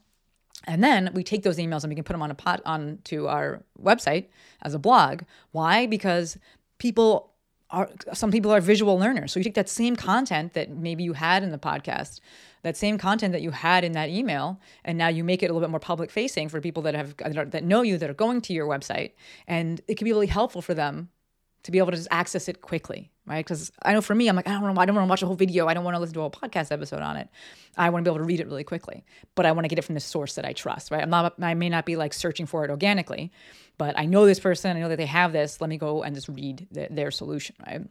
And 0.66 0.84
then 0.84 1.12
we 1.14 1.24
take 1.24 1.44
those 1.44 1.58
emails 1.58 1.84
and 1.84 1.90
we 1.90 1.96
can 1.96 2.04
put 2.04 2.14
them 2.14 2.22
on 2.22 2.32
a 2.32 2.36
pot 2.36 2.62
onto 2.66 3.28
our 3.28 3.64
website 3.82 4.28
as 4.62 4.74
a 4.74 4.80
blog. 4.80 5.24
Why? 5.52 5.86
Because 5.86 6.38
people 6.78 7.32
are 7.70 7.90
some 8.14 8.32
people 8.32 8.52
are 8.52 8.62
visual 8.62 8.98
learners. 8.98 9.32
So 9.32 9.40
you 9.40 9.44
take 9.44 9.56
that 9.56 9.70
same 9.70 9.96
content 9.96 10.54
that 10.54 10.70
maybe 10.70 11.04
you 11.04 11.14
had 11.14 11.44
in 11.44 11.52
the 11.52 11.58
podcast 11.58 12.20
that 12.64 12.78
same 12.78 12.98
content 12.98 13.34
that 13.34 13.42
you 13.42 13.52
had 13.52 13.84
in 13.84 13.92
that 13.92 14.10
email 14.10 14.60
and 14.84 14.98
now 14.98 15.10
you 15.10 15.24
make 15.24 15.44
it 15.44 15.48
a 15.48 15.54
little 15.54 15.66
bit 15.66 15.70
more 15.70 15.80
public 15.80 16.10
facing 16.10 16.50
for 16.50 16.60
people 16.60 16.82
that 16.84 16.96
have 16.96 17.16
that 17.52 17.64
know 17.64 17.82
you 17.82 17.98
that 17.98 18.10
are 18.10 18.16
going 18.16 18.42
to 18.42 18.54
your 18.54 18.68
website 18.68 19.12
and 19.48 19.82
it 19.88 19.96
can 19.96 20.06
be 20.06 20.12
really 20.12 20.28
helpful 20.28 20.62
for 20.62 20.74
them 20.74 21.10
to 21.64 21.72
be 21.72 21.78
able 21.78 21.92
to 21.92 21.98
just 21.98 22.10
access 22.12 22.48
it 22.48 22.62
quickly 22.62 23.10
right? 23.26 23.46
Because 23.46 23.72
i 23.84 23.94
know 23.94 24.02
for 24.02 24.16
me 24.16 24.28
i'm 24.28 24.36
like 24.36 24.48
i 24.48 24.52
don't 24.52 24.62
want 24.64 24.76
to 24.88 25.06
watch 25.06 25.22
a 25.22 25.26
whole 25.26 25.36
video. 25.36 25.68
I 25.68 25.74
don't 25.74 25.84
want 25.84 25.96
to 25.96 26.00
listen 26.00 26.14
to 26.16 26.20
a 26.20 26.24
whole 26.24 26.32
podcast 26.32 26.72
episode 26.72 27.02
on 27.02 27.18
it. 27.18 27.30
I 27.78 27.90
want 27.90 28.04
to 28.04 28.10
be 28.10 28.14
able 28.14 28.24
to 28.24 28.28
read 28.28 28.40
it 28.40 28.48
really 28.48 28.64
quickly 28.64 29.04
but 29.36 29.46
i 29.46 29.52
want 29.52 29.66
to 29.66 29.70
get 29.70 29.80
it 29.80 29.84
from 29.84 29.96
the 29.96 30.02
source 30.02 30.36
that 30.36 30.46
i 30.46 30.54
trust 30.54 30.92
right? 30.92 31.02
I'm 31.02 31.10
not 31.10 31.36
i 31.42 31.54
may 31.54 31.70
not 31.70 31.86
be 31.86 31.96
like 31.96 32.14
searching 32.14 32.46
for 32.46 32.66
it 32.66 32.72
organically 32.72 33.32
but 33.78 33.98
i 33.98 34.06
know 34.06 34.26
this 34.26 34.40
person 34.40 34.76
i 34.76 34.80
know 34.80 34.90
that 34.90 34.98
they 34.98 35.06
have 35.06 35.34
this. 35.34 35.62
Let 35.62 35.70
me 35.70 35.78
go 35.78 36.04
and 36.04 36.16
just 36.16 36.30
read 36.30 36.68
the, 36.72 36.88
their 36.90 37.12
solution 37.12 37.56
right? 37.66 37.82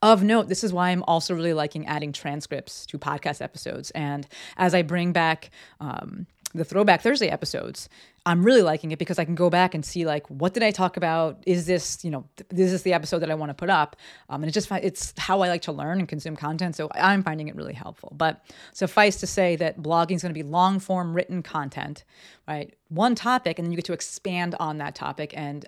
Of 0.00 0.22
note, 0.22 0.48
this 0.48 0.64
is 0.64 0.72
why 0.72 0.90
I'm 0.90 1.04
also 1.04 1.34
really 1.34 1.54
liking 1.54 1.86
adding 1.86 2.12
transcripts 2.12 2.86
to 2.86 2.98
podcast 2.98 3.40
episodes. 3.40 3.92
And 3.92 4.26
as 4.56 4.74
I 4.74 4.82
bring 4.82 5.12
back 5.12 5.50
um, 5.80 6.26
the 6.54 6.64
Throwback 6.64 7.00
Thursday 7.00 7.28
episodes, 7.28 7.88
I'm 8.26 8.44
really 8.44 8.62
liking 8.62 8.92
it 8.92 8.98
because 8.98 9.18
I 9.18 9.24
can 9.24 9.34
go 9.34 9.50
back 9.50 9.74
and 9.74 9.84
see 9.84 10.04
like 10.04 10.26
what 10.28 10.54
did 10.54 10.62
I 10.62 10.70
talk 10.70 10.96
about? 10.96 11.42
Is 11.46 11.66
this 11.66 12.04
you 12.04 12.10
know 12.10 12.24
this 12.48 12.66
is 12.66 12.72
this 12.72 12.82
the 12.82 12.92
episode 12.92 13.20
that 13.20 13.30
I 13.30 13.34
want 13.34 13.50
to 13.50 13.54
put 13.54 13.70
up? 13.70 13.96
Um, 14.28 14.42
and 14.42 14.50
it 14.50 14.52
just 14.52 14.70
it's 14.70 15.14
how 15.18 15.40
I 15.40 15.48
like 15.48 15.62
to 15.62 15.72
learn 15.72 15.98
and 15.98 16.08
consume 16.08 16.36
content. 16.36 16.76
So 16.76 16.88
I'm 16.94 17.22
finding 17.22 17.48
it 17.48 17.56
really 17.56 17.74
helpful. 17.74 18.12
But 18.16 18.44
suffice 18.72 19.16
to 19.20 19.26
say 19.26 19.56
that 19.56 19.80
blogging 19.80 20.16
is 20.16 20.22
going 20.22 20.34
to 20.34 20.38
be 20.38 20.48
long 20.48 20.78
form 20.78 21.14
written 21.14 21.42
content, 21.42 22.04
right? 22.46 22.74
One 22.88 23.14
topic, 23.14 23.58
and 23.58 23.66
then 23.66 23.72
you 23.72 23.76
get 23.76 23.86
to 23.86 23.94
expand 23.94 24.54
on 24.60 24.78
that 24.78 24.94
topic 24.94 25.32
and 25.36 25.66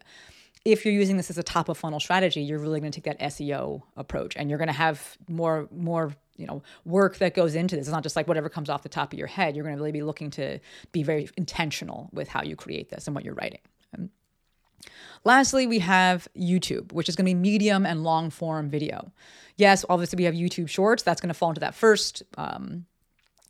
if 0.64 0.85
you're 0.85 0.94
using 0.94 1.16
this 1.16 1.29
as 1.29 1.37
a 1.37 1.42
top 1.42 1.68
of 1.68 1.77
funnel 1.77 2.01
strategy, 2.01 2.40
you're 2.40 2.59
really 2.59 2.81
going 2.81 2.90
to 2.90 3.01
take 3.01 3.18
that 3.18 3.20
SEO 3.29 3.83
approach 3.97 4.35
and 4.37 4.49
you're 4.49 4.59
going 4.59 4.68
to 4.68 4.73
have 4.73 5.18
more 5.29 5.68
more 5.70 6.14
you 6.37 6.47
know 6.47 6.62
work 6.85 7.18
that 7.18 7.35
goes 7.35 7.55
into 7.55 7.77
this. 7.77 7.87
It's 7.87 7.92
not 7.92 8.03
just 8.03 8.16
like 8.16 8.29
whatever 8.29 8.49
comes 8.49 8.68
off 8.68 8.83
the 8.83 8.88
top 8.88 9.12
of 9.12 9.18
your 9.18 9.29
head. 9.29 9.55
You're 9.55 9.64
going 9.64 9.77
to 9.77 9.81
really 9.81 9.92
be 9.92 10.03
looking 10.03 10.31
to 10.33 10.59
be 10.92 11.03
very 11.03 11.29
intentional 11.37 12.11
with 12.12 12.29
how 12.29 12.42
you 12.42 12.57
create 12.57 12.90
this 12.90 13.07
and 13.07 13.14
what 13.14 13.25
you're 13.25 13.35
writing. 13.35 13.61
And 13.92 14.11
lastly, 15.25 15.66
we 15.66 15.79
have 15.81 16.29
YouTube, 16.37 16.92
which 16.92 17.09
is 17.09 17.16
going 17.16 17.27
to 17.27 17.31
be 17.31 17.35
medium 17.35 17.87
and 17.87 18.03
long 18.03 18.31
form 18.31 18.68
video. 18.70 19.12
Yes, 19.57 19.85
obviously 19.88 20.16
we 20.16 20.25
have 20.25 20.35
YouTube 20.35 20.68
Shorts. 20.68 21.03
That's 21.03 21.20
going 21.20 21.29
to 21.29 21.35
fall 21.35 21.51
into 21.51 21.61
that 21.61 21.75
first 21.75 22.23
um, 22.37 22.87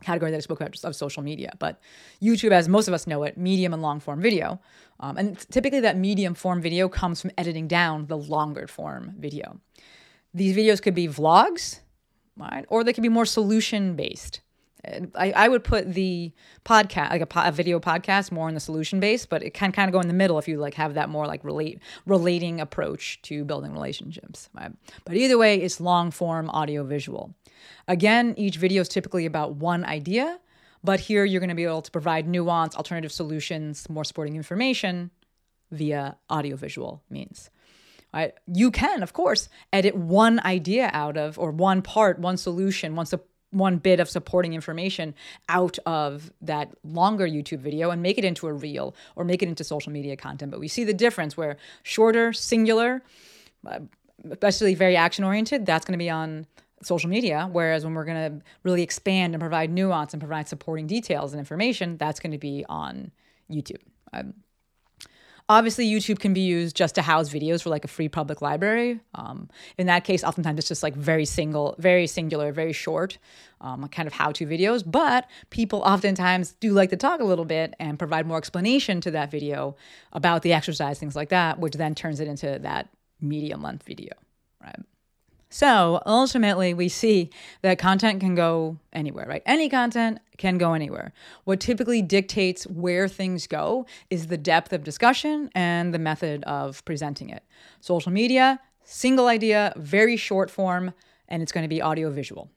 category 0.02 0.30
that 0.30 0.36
I 0.36 0.40
spoke 0.40 0.60
about 0.60 0.84
of 0.84 0.94
social 0.94 1.22
media. 1.22 1.52
But 1.58 1.80
YouTube, 2.22 2.52
as 2.52 2.68
most 2.68 2.88
of 2.88 2.94
us 2.94 3.06
know 3.06 3.22
it, 3.22 3.36
medium 3.38 3.72
and 3.72 3.82
long 3.82 4.00
form 4.00 4.20
video. 4.20 4.60
Um, 5.00 5.16
and 5.16 5.38
typically 5.50 5.80
that 5.80 5.96
medium 5.96 6.34
form 6.34 6.60
video 6.60 6.88
comes 6.88 7.20
from 7.20 7.30
editing 7.38 7.66
down 7.66 8.06
the 8.06 8.16
longer 8.16 8.66
form 8.66 9.14
video. 9.18 9.60
These 10.34 10.56
videos 10.56 10.82
could 10.82 10.94
be 10.94 11.08
vlogs, 11.08 11.80
right? 12.36 12.64
Or 12.68 12.84
they 12.84 12.92
could 12.92 13.02
be 13.02 13.08
more 13.08 13.26
solution 13.26 13.96
based. 13.96 14.40
I, 15.14 15.32
I 15.32 15.48
would 15.48 15.64
put 15.64 15.94
the 15.94 16.32
podcast, 16.64 17.10
like 17.10 17.22
a, 17.22 17.48
a, 17.48 17.52
video 17.52 17.80
podcast, 17.80 18.30
more 18.30 18.48
in 18.48 18.54
the 18.54 18.60
solution 18.60 19.00
base, 19.00 19.24
but 19.24 19.42
it 19.42 19.54
can 19.54 19.72
kind 19.72 19.88
of 19.88 19.92
go 19.92 20.00
in 20.00 20.08
the 20.08 20.14
middle 20.14 20.38
if 20.38 20.46
you 20.46 20.58
like 20.58 20.74
have 20.74 20.94
that 20.94 21.08
more 21.08 21.26
like 21.26 21.42
relate 21.42 21.80
relating 22.06 22.60
approach 22.60 23.20
to 23.22 23.44
building 23.44 23.72
relationships. 23.72 24.48
Right? 24.52 24.72
But 25.04 25.16
either 25.16 25.38
way, 25.38 25.56
it's 25.56 25.80
long 25.80 26.10
form 26.10 26.50
audio 26.50 26.84
visual. 26.84 27.34
Again, 27.88 28.34
each 28.36 28.56
video 28.56 28.82
is 28.82 28.88
typically 28.88 29.26
about 29.26 29.54
one 29.54 29.84
idea, 29.84 30.38
but 30.82 31.00
here 31.00 31.24
you're 31.24 31.40
going 31.40 31.48
to 31.48 31.54
be 31.54 31.64
able 31.64 31.82
to 31.82 31.90
provide 31.90 32.28
nuance, 32.28 32.76
alternative 32.76 33.12
solutions, 33.12 33.88
more 33.88 34.04
supporting 34.04 34.36
information 34.36 35.10
via 35.70 36.16
audiovisual 36.30 37.02
means. 37.08 37.50
Right? 38.14 38.32
You 38.46 38.70
can, 38.70 39.02
of 39.02 39.12
course, 39.12 39.48
edit 39.72 39.96
one 39.96 40.38
idea 40.44 40.88
out 40.92 41.16
of, 41.16 41.36
or 41.36 41.50
one 41.50 41.82
part, 41.82 42.20
one 42.20 42.36
solution, 42.36 42.94
one, 42.94 43.06
su- 43.06 43.18
one 43.50 43.78
bit 43.78 43.98
of 43.98 44.08
supporting 44.08 44.54
information 44.54 45.14
out 45.48 45.78
of 45.84 46.32
that 46.40 46.72
longer 46.84 47.26
YouTube 47.26 47.58
video 47.58 47.90
and 47.90 48.02
make 48.02 48.16
it 48.16 48.24
into 48.24 48.46
a 48.46 48.52
reel 48.52 48.94
or 49.16 49.24
make 49.24 49.42
it 49.42 49.48
into 49.48 49.64
social 49.64 49.90
media 49.90 50.16
content. 50.16 50.52
But 50.52 50.60
we 50.60 50.68
see 50.68 50.84
the 50.84 50.94
difference 50.94 51.36
where 51.36 51.56
shorter, 51.82 52.32
singular, 52.32 53.02
uh, 53.66 53.80
especially 54.30 54.76
very 54.76 54.96
action 54.96 55.24
oriented, 55.24 55.66
that's 55.66 55.84
going 55.84 55.98
to 55.98 56.02
be 56.02 56.10
on 56.10 56.46
social 56.82 57.10
media. 57.10 57.48
Whereas 57.50 57.84
when 57.84 57.94
we're 57.94 58.04
going 58.04 58.38
to 58.38 58.44
really 58.62 58.82
expand 58.82 59.34
and 59.34 59.40
provide 59.40 59.70
nuance 59.70 60.14
and 60.14 60.20
provide 60.20 60.46
supporting 60.46 60.86
details 60.86 61.32
and 61.32 61.40
information, 61.40 61.96
that's 61.96 62.20
going 62.20 62.32
to 62.32 62.38
be 62.38 62.64
on 62.68 63.10
YouTube. 63.50 63.82
Um, 64.12 64.34
obviously, 65.48 65.86
YouTube 65.86 66.18
can 66.18 66.32
be 66.32 66.40
used 66.40 66.76
just 66.76 66.94
to 66.94 67.02
house 67.02 67.28
videos 67.28 67.62
for 67.62 67.70
like 67.70 67.84
a 67.84 67.88
free 67.88 68.08
public 68.08 68.40
library. 68.40 69.00
Um, 69.14 69.48
in 69.78 69.86
that 69.86 70.04
case, 70.04 70.24
oftentimes 70.24 70.58
it's 70.58 70.68
just 70.68 70.82
like 70.82 70.94
very 70.94 71.24
single, 71.24 71.74
very 71.78 72.06
singular, 72.06 72.52
very 72.52 72.72
short, 72.72 73.18
um, 73.60 73.86
kind 73.88 74.06
of 74.06 74.12
how 74.12 74.32
to 74.32 74.46
videos. 74.46 74.82
But 74.84 75.28
people 75.50 75.80
oftentimes 75.80 76.52
do 76.60 76.72
like 76.72 76.90
to 76.90 76.96
talk 76.96 77.20
a 77.20 77.24
little 77.24 77.44
bit 77.44 77.74
and 77.78 77.98
provide 77.98 78.26
more 78.26 78.38
explanation 78.38 79.00
to 79.02 79.10
that 79.12 79.30
video 79.30 79.76
about 80.12 80.42
the 80.42 80.52
exercise, 80.52 80.98
things 80.98 81.16
like 81.16 81.28
that, 81.30 81.58
which 81.58 81.74
then 81.74 81.94
turns 81.94 82.20
it 82.20 82.28
into 82.28 82.58
that 82.60 82.88
medium 83.20 83.62
length 83.62 83.84
video, 83.84 84.12
right? 84.62 84.80
So 85.54 86.02
ultimately, 86.04 86.74
we 86.74 86.88
see 86.88 87.30
that 87.62 87.78
content 87.78 88.18
can 88.18 88.34
go 88.34 88.76
anywhere, 88.92 89.24
right? 89.28 89.42
Any 89.46 89.68
content 89.68 90.18
can 90.36 90.58
go 90.58 90.72
anywhere. 90.72 91.12
What 91.44 91.60
typically 91.60 92.02
dictates 92.02 92.64
where 92.64 93.06
things 93.06 93.46
go 93.46 93.86
is 94.10 94.26
the 94.26 94.36
depth 94.36 94.72
of 94.72 94.82
discussion 94.82 95.50
and 95.54 95.94
the 95.94 96.00
method 96.00 96.42
of 96.42 96.84
presenting 96.84 97.30
it. 97.30 97.44
Social 97.80 98.10
media, 98.10 98.58
single 98.82 99.28
idea, 99.28 99.72
very 99.76 100.16
short 100.16 100.50
form, 100.50 100.92
and 101.28 101.40
it's 101.40 101.52
going 101.52 101.62
to 101.62 101.68
be 101.68 101.80
audio 101.80 102.10
visual. 102.10 102.50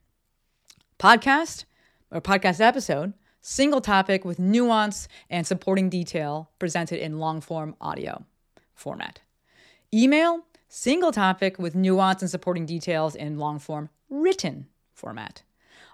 Podcast 0.98 1.66
or 2.10 2.20
podcast 2.20 2.60
episode, 2.60 3.14
single 3.42 3.80
topic 3.80 4.26
with 4.26 4.40
nuance 4.40 5.08
and 5.30 5.46
supporting 5.46 5.88
detail 5.88 6.50
presented 6.58 7.00
in 7.00 7.20
long 7.20 7.42
form 7.42 7.76
audio 7.80 8.26
format. 8.74 9.22
Email, 9.94 10.47
single 10.78 11.12
topic 11.12 11.58
with 11.58 11.74
nuance 11.74 12.22
and 12.22 12.30
supporting 12.30 12.64
details 12.64 13.16
in 13.16 13.40
long 13.40 13.58
form 13.58 13.90
written 14.12 14.68
format. 14.94 15.42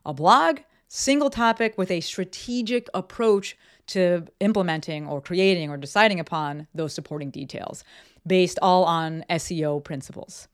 A 0.05 0.13
blog, 0.13 0.59
single 0.89 1.29
topic 1.29 1.77
with 1.77 1.89
a 1.89 2.01
strategic 2.01 2.89
approach 2.93 3.57
to 3.87 4.27
implementing 4.41 5.07
or 5.07 5.21
creating 5.21 5.69
or 5.69 5.77
deciding 5.77 6.19
upon 6.19 6.67
those 6.75 6.93
supporting 6.93 7.29
details 7.29 7.85
based 8.27 8.59
all 8.61 8.83
on 8.83 9.23
SEO 9.29 9.81
principles. 9.81 10.49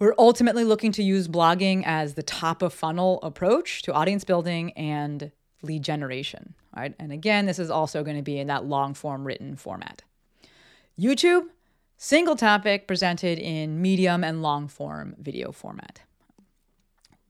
We're 0.00 0.14
ultimately 0.18 0.64
looking 0.64 0.90
to 0.92 1.02
use 1.04 1.28
blogging 1.28 1.84
as 1.86 2.14
the 2.14 2.24
top 2.24 2.60
of 2.60 2.72
funnel 2.74 3.20
approach 3.22 3.82
to 3.82 3.92
audience 3.92 4.24
building 4.24 4.72
and 4.72 5.30
lead 5.62 5.84
generation, 5.84 6.54
right? 6.76 6.92
And 6.98 7.12
again, 7.12 7.46
this 7.46 7.60
is 7.60 7.70
also 7.70 8.02
going 8.02 8.16
to 8.16 8.22
be 8.22 8.40
in 8.40 8.48
that 8.48 8.64
long 8.64 8.94
form 8.94 9.24
written 9.24 9.54
format. 9.54 10.02
YouTube, 10.98 11.46
single 11.98 12.36
topic 12.36 12.86
presented 12.86 13.38
in 13.38 13.82
medium 13.82 14.24
and 14.24 14.40
long 14.40 14.68
form 14.68 15.14
video 15.18 15.52
format. 15.52 16.00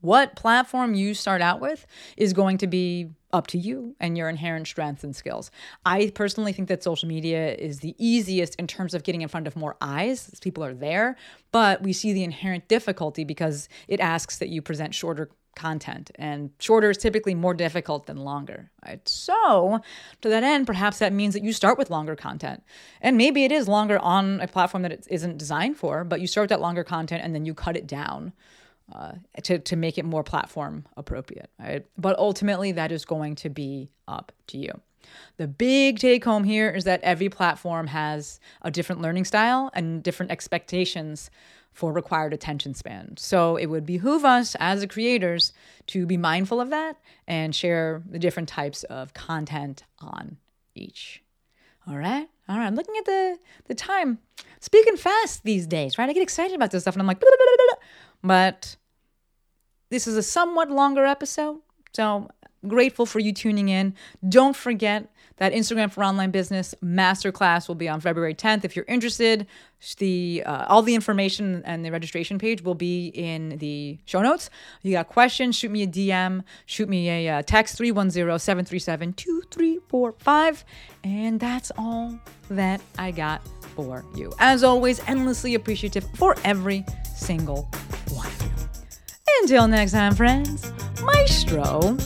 What 0.01 0.37
platform 0.37 0.95
you 0.95 1.15
start 1.15 1.43
out 1.43 1.61
with 1.61 1.85
is 2.17 2.33
going 2.33 2.59
to 2.59 2.69
be 2.69 3.09
up 3.33 3.49
to 3.49 3.59
you 3.59 3.97
and 3.99 4.17
your 4.17 4.29
inherent 4.29 4.67
strengths 4.67 5.03
and 5.03 5.15
skills. 5.15 5.51
I 5.85 6.13
personally 6.15 6.53
think 6.53 6.69
that 6.69 6.85
social 6.85 7.09
media 7.09 7.55
is 7.55 7.81
the 7.81 7.97
easiest 7.99 8.55
in 8.57 8.67
terms 8.67 8.95
of 8.95 9.03
getting 9.03 9.23
in 9.23 9.29
front 9.29 9.47
of 9.47 9.57
more 9.57 9.77
eyes. 9.81 10.31
People 10.41 10.65
are 10.65 10.75
there, 10.75 11.17
but 11.51 11.83
we 11.83 11.93
see 11.93 12.13
the 12.13 12.23
inherent 12.23 12.69
difficulty 12.69 13.25
because 13.25 13.69
it 13.89 14.01
asks 14.01 14.39
that 14.39 14.51
you 14.51 14.63
present 14.63 14.95
shorter 14.95 15.31
content 15.59 16.11
and 16.15 16.51
shorter 16.59 16.91
is 16.91 16.97
typically 16.97 17.35
more 17.35 17.55
difficult 17.55 18.07
than 18.07 18.17
longer 18.17 18.71
right 18.87 19.07
so 19.09 19.81
to 20.21 20.29
that 20.29 20.43
end 20.43 20.67
perhaps 20.67 20.99
that 20.99 21.13
means 21.13 21.35
that 21.35 21.43
you 21.43 21.53
start 21.53 21.77
with 21.77 21.91
longer 21.91 22.17
content 22.17 22.63
and 23.01 23.17
maybe 23.17 23.45
it 23.45 23.53
is 23.53 23.69
longer 23.69 23.99
on 23.99 24.41
a 24.41 24.49
platform 24.49 24.83
that 24.83 24.93
it 24.93 25.07
isn't 25.11 25.37
designed 25.37 25.77
for 25.77 26.05
but 26.05 26.21
you 26.21 26.27
start 26.27 26.45
with 26.45 26.51
that 26.51 26.61
longer 26.61 26.85
content 26.85 27.23
and 27.23 27.35
then 27.35 27.45
you 27.45 27.53
cut 27.53 27.77
it 27.77 27.87
down 27.87 28.33
uh, 28.93 29.13
to, 29.43 29.59
to 29.59 29.77
make 29.77 29.99
it 29.99 30.05
more 30.05 30.25
platform 30.25 30.87
appropriate, 30.97 31.51
right? 31.59 31.85
But 31.99 32.19
ultimately, 32.19 32.73
that 32.73 32.91
is 32.91 33.05
going 33.05 33.35
to 33.37 33.51
be 33.51 33.91
up 34.07 34.33
to 34.47 34.57
you. 34.57 34.81
The 35.37 35.49
big 35.49 35.99
take 35.99 36.25
home 36.25 36.45
here 36.45 36.71
is 36.71 36.85
that 36.85 37.01
every 37.03 37.29
platform 37.29 37.89
has 37.89 38.41
a 38.63 38.71
different 38.71 39.01
learning 39.01 39.25
style 39.25 39.71
and 39.75 40.03
different 40.03 40.33
expectations 40.33 41.31
for 41.73 41.93
required 41.93 42.33
attention 42.33 42.75
span. 42.75 43.15
So 43.17 43.57
it 43.57 43.67
would 43.67 43.87
behoove 43.87 44.25
us 44.25 44.57
as 44.59 44.81
the 44.81 44.89
creators 44.89 45.53
to 45.89 46.07
be 46.07 46.17
mindful 46.17 46.61
of 46.61 46.71
that 46.71 46.97
and 47.27 47.55
share 47.55 48.03
the 48.09 48.19
different 48.19 48.49
types 48.49 48.83
of 48.85 49.15
content 49.15 49.85
on 50.01 50.39
each. 50.75 51.23
All 51.87 51.97
right. 51.97 52.29
All 52.49 52.59
right. 52.59 52.67
I'm 52.67 52.75
looking 52.75 52.97
at 52.99 53.05
the 53.05 53.39
the 53.67 53.75
time. 53.75 54.19
Speaking 54.61 54.97
fast 54.97 55.45
these 55.45 55.67
days, 55.67 55.99
right? 55.99 56.09
I 56.09 56.13
get 56.13 56.23
excited 56.23 56.55
about 56.55 56.71
this 56.71 56.83
stuff 56.83 56.95
and 56.95 57.03
I'm 57.03 57.07
like, 57.07 57.23
but 58.23 58.77
this 59.91 60.07
is 60.07 60.17
a 60.17 60.23
somewhat 60.23 60.71
longer 60.71 61.07
episode. 61.07 61.61
So 61.93 62.29
grateful 62.67 63.07
for 63.07 63.21
you 63.21 63.33
tuning 63.33 63.69
in. 63.69 63.95
Don't 64.29 64.57
forget 64.57 65.09
that 65.39 65.53
Instagram 65.53 65.91
for 65.91 66.05
Online 66.05 66.31
Business 66.31 66.77
Masterclass 66.85 67.67
will 67.69 67.77
be 67.77 67.89
on 67.89 68.01
February 68.01 68.35
10th. 68.35 68.65
If 68.65 68.77
you're 68.77 68.85
interested, 68.87 69.47
the 69.99 70.43
uh, 70.45 70.67
all 70.69 70.83
the 70.83 70.97
information 70.97 71.63
and 71.65 71.85
the 71.85 71.91
registration 71.91 72.39
page 72.39 72.63
will 72.63 72.75
be 72.75 73.07
in 73.09 73.59
the 73.59 73.99
show 74.05 74.21
notes. 74.21 74.51
You 74.83 74.93
got 74.93 75.09
questions, 75.09 75.57
shoot 75.57 75.71
me 75.71 75.85
a 75.85 75.87
DM, 75.87 76.43
shoot 76.67 76.89
me 76.89 77.09
a 77.09 77.29
uh, 77.39 77.43
text 77.43 77.79
310-737-2345 77.79 80.65
and 81.05 81.39
that's 81.39 81.71
all 81.79 82.19
that 82.51 82.81
I 82.99 83.13
got 83.13 83.41
for 83.77 84.05
you. 84.17 84.33
As 84.41 84.65
always, 84.65 85.01
endlessly 85.07 85.55
appreciative 85.55 86.05
for 86.17 86.35
every 86.45 86.85
single 87.15 87.69
one 88.13 88.27
of 88.27 88.43
you. 88.43 88.49
Until 89.43 89.69
next 89.69 89.93
time, 89.93 90.17
friends, 90.17 90.73
Maestro 91.01 91.97